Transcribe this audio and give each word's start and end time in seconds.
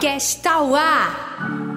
IFCast 0.00 0.42
Tauá. 0.42 1.69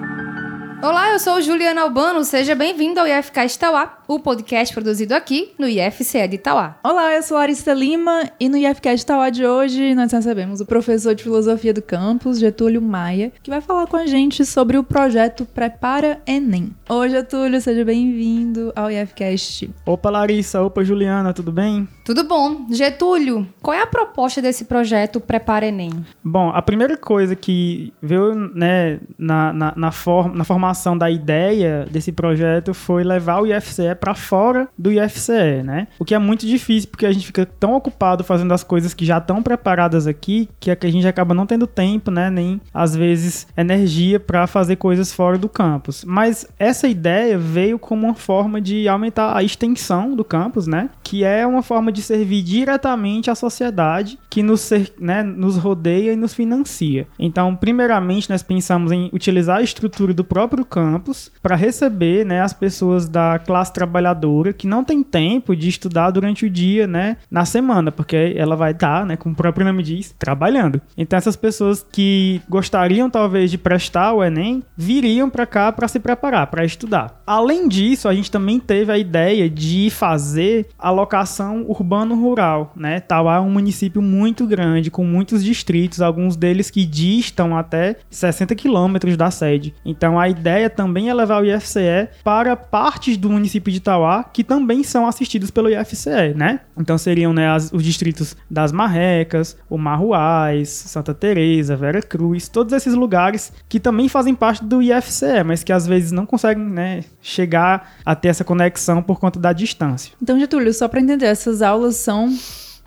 Olá, 0.84 1.12
eu 1.12 1.18
sou 1.18 1.40
Juliana 1.40 1.80
Albano, 1.80 2.22
seja 2.24 2.54
bem-vindo 2.54 3.00
ao 3.00 3.06
IFCast 3.06 3.58
Tauá, 3.58 4.00
o 4.06 4.20
podcast 4.20 4.74
produzido 4.74 5.14
aqui 5.14 5.54
no 5.58 5.66
IFCE 5.66 6.28
de 6.28 6.36
Tauá. 6.36 6.76
Olá, 6.84 7.14
eu 7.14 7.22
sou 7.22 7.38
Larissa 7.38 7.72
Lima 7.72 8.30
e 8.38 8.50
no 8.50 8.58
IFCast 8.58 9.06
Tauá 9.06 9.30
de 9.30 9.46
hoje 9.46 9.94
nós 9.94 10.12
recebemos 10.12 10.60
o 10.60 10.66
professor 10.66 11.14
de 11.14 11.22
Filosofia 11.22 11.72
do 11.72 11.80
campus, 11.80 12.38
Getúlio 12.38 12.82
Maia, 12.82 13.32
que 13.42 13.48
vai 13.48 13.62
falar 13.62 13.86
com 13.86 13.96
a 13.96 14.04
gente 14.04 14.44
sobre 14.44 14.76
o 14.76 14.84
projeto 14.84 15.46
Prepara 15.46 16.20
Enem. 16.26 16.70
Oi, 16.86 17.08
Getúlio, 17.08 17.58
seja 17.62 17.82
bem-vindo 17.82 18.70
ao 18.76 18.90
IFCast. 18.90 19.70
Opa, 19.86 20.10
Larissa, 20.10 20.60
opa, 20.60 20.84
Juliana, 20.84 21.32
tudo 21.32 21.50
bem? 21.50 21.88
Tudo 22.04 22.24
bom. 22.24 22.66
Getúlio, 22.70 23.48
qual 23.62 23.74
é 23.74 23.80
a 23.80 23.86
proposta 23.86 24.42
desse 24.42 24.66
projeto 24.66 25.18
Prepara 25.18 25.64
Enem? 25.64 26.04
Bom, 26.22 26.50
a 26.50 26.60
primeira 26.60 26.98
coisa 26.98 27.34
que 27.34 27.90
veio 28.02 28.34
né, 28.34 29.00
na, 29.16 29.50
na, 29.50 29.72
na, 29.74 29.90
form, 29.90 30.36
na 30.36 30.44
formação 30.44 30.73
da 30.96 31.10
ideia 31.10 31.86
desse 31.90 32.12
projeto 32.12 32.74
foi 32.74 33.04
levar 33.04 33.40
o 33.40 33.46
IFCE 33.46 33.94
para 33.98 34.14
fora 34.14 34.68
do 34.76 34.92
IFCE, 34.92 35.62
né? 35.64 35.88
O 35.98 36.04
que 36.04 36.14
é 36.14 36.18
muito 36.18 36.46
difícil 36.46 36.90
porque 36.90 37.06
a 37.06 37.12
gente 37.12 37.26
fica 37.26 37.46
tão 37.46 37.74
ocupado 37.74 38.24
fazendo 38.24 38.52
as 38.52 38.62
coisas 38.64 38.94
que 38.94 39.04
já 39.04 39.18
estão 39.18 39.42
preparadas 39.42 40.06
aqui 40.06 40.48
que, 40.60 40.70
é 40.70 40.76
que 40.76 40.86
a 40.86 40.92
gente 40.92 41.06
acaba 41.06 41.34
não 41.34 41.46
tendo 41.46 41.66
tempo, 41.66 42.10
né? 42.10 42.30
Nem 42.30 42.60
às 42.72 42.94
vezes 42.94 43.46
energia 43.56 44.18
para 44.18 44.46
fazer 44.46 44.76
coisas 44.76 45.12
fora 45.12 45.38
do 45.38 45.48
campus. 45.48 46.04
Mas 46.04 46.46
essa 46.58 46.88
ideia 46.88 47.38
veio 47.38 47.78
como 47.78 48.06
uma 48.06 48.14
forma 48.14 48.60
de 48.60 48.88
aumentar 48.88 49.36
a 49.36 49.42
extensão 49.42 50.14
do 50.14 50.24
campus, 50.24 50.66
né? 50.66 50.90
Que 51.02 51.24
é 51.24 51.46
uma 51.46 51.62
forma 51.62 51.90
de 51.90 52.02
servir 52.02 52.42
diretamente 52.42 53.30
à 53.30 53.34
sociedade 53.34 54.18
que 54.30 54.42
nos, 54.42 54.70
né, 54.98 55.22
nos 55.22 55.56
rodeia 55.56 56.12
e 56.12 56.16
nos 56.16 56.34
financia. 56.34 57.06
Então, 57.18 57.54
primeiramente, 57.54 58.30
nós 58.30 58.42
pensamos 58.42 58.92
em 58.92 59.10
utilizar 59.12 59.58
a 59.58 59.62
estrutura 59.62 60.12
do 60.12 60.24
próprio 60.24 60.53
do 60.56 60.64
campus 60.64 61.30
para 61.42 61.56
receber 61.56 62.24
né, 62.24 62.40
as 62.40 62.52
pessoas 62.52 63.08
da 63.08 63.38
classe 63.38 63.72
trabalhadora 63.72 64.52
que 64.52 64.66
não 64.66 64.84
tem 64.84 65.02
tempo 65.02 65.54
de 65.54 65.68
estudar 65.68 66.10
durante 66.10 66.46
o 66.46 66.50
dia, 66.50 66.86
né, 66.86 67.16
na 67.30 67.44
semana, 67.44 67.90
porque 67.90 68.34
ela 68.36 68.56
vai 68.56 68.72
estar, 68.72 69.00
tá, 69.00 69.06
né, 69.06 69.16
como 69.16 69.34
o 69.34 69.36
próprio 69.36 69.66
nome 69.66 69.82
diz, 69.82 70.14
trabalhando. 70.18 70.80
Então 70.96 71.16
essas 71.16 71.36
pessoas 71.36 71.84
que 71.90 72.40
gostariam 72.48 73.10
talvez 73.10 73.50
de 73.50 73.58
prestar 73.58 74.12
o 74.12 74.22
Enem 74.22 74.62
viriam 74.76 75.30
para 75.30 75.46
cá 75.46 75.72
para 75.72 75.88
se 75.88 75.98
preparar, 75.98 76.46
para 76.48 76.64
estudar. 76.64 77.22
Além 77.26 77.68
disso, 77.68 78.08
a 78.08 78.14
gente 78.14 78.30
também 78.30 78.58
teve 78.58 78.92
a 78.92 78.98
ideia 78.98 79.48
de 79.48 79.90
fazer 79.90 80.66
a 80.78 80.90
locação 80.90 81.64
urbano-rural, 81.68 82.72
né? 82.76 83.00
Tauá 83.00 83.36
é 83.36 83.40
um 83.40 83.50
município 83.50 84.02
muito 84.02 84.46
grande, 84.46 84.90
com 84.90 85.04
muitos 85.04 85.42
distritos, 85.42 86.00
alguns 86.00 86.36
deles 86.36 86.70
que 86.70 86.84
distam 86.84 87.56
até 87.56 87.96
60 88.10 88.54
quilômetros 88.54 89.16
da 89.16 89.30
sede. 89.30 89.74
Então 89.84 90.18
a 90.18 90.28
ideia 90.28 90.43
ideia 90.44 90.68
também 90.68 91.08
é 91.08 91.14
levar 91.14 91.42
o 91.42 91.46
IFCE 91.46 92.08
para 92.22 92.54
partes 92.54 93.16
do 93.16 93.30
município 93.30 93.72
de 93.72 93.78
Itauá 93.78 94.24
que 94.24 94.44
também 94.44 94.82
são 94.84 95.06
assistidos 95.06 95.50
pelo 95.50 95.70
IFCE, 95.70 96.34
né? 96.36 96.60
Então 96.76 96.98
seriam 96.98 97.32
né, 97.32 97.48
as, 97.48 97.72
os 97.72 97.82
distritos 97.82 98.36
das 98.50 98.70
Marrecas, 98.70 99.56
o 99.70 99.78
Marruais, 99.78 100.68
Santa 100.68 101.14
Teresa, 101.14 101.76
Vera 101.76 102.02
Cruz, 102.02 102.48
todos 102.48 102.74
esses 102.74 102.94
lugares 102.94 103.52
que 103.68 103.80
também 103.80 104.08
fazem 104.08 104.34
parte 104.34 104.62
do 104.62 104.82
IFCE, 104.82 105.42
mas 105.44 105.64
que 105.64 105.72
às 105.72 105.86
vezes 105.86 106.12
não 106.12 106.26
conseguem 106.26 106.64
né, 106.64 107.04
chegar 107.22 107.94
a 108.04 108.14
ter 108.14 108.28
essa 108.28 108.44
conexão 108.44 109.02
por 109.02 109.18
conta 109.18 109.40
da 109.40 109.52
distância. 109.52 110.12
Então, 110.20 110.38
Getúlio, 110.38 110.74
só 110.74 110.88
para 110.88 111.00
entender, 111.00 111.26
essas 111.26 111.62
aulas 111.62 111.96
são 111.96 112.28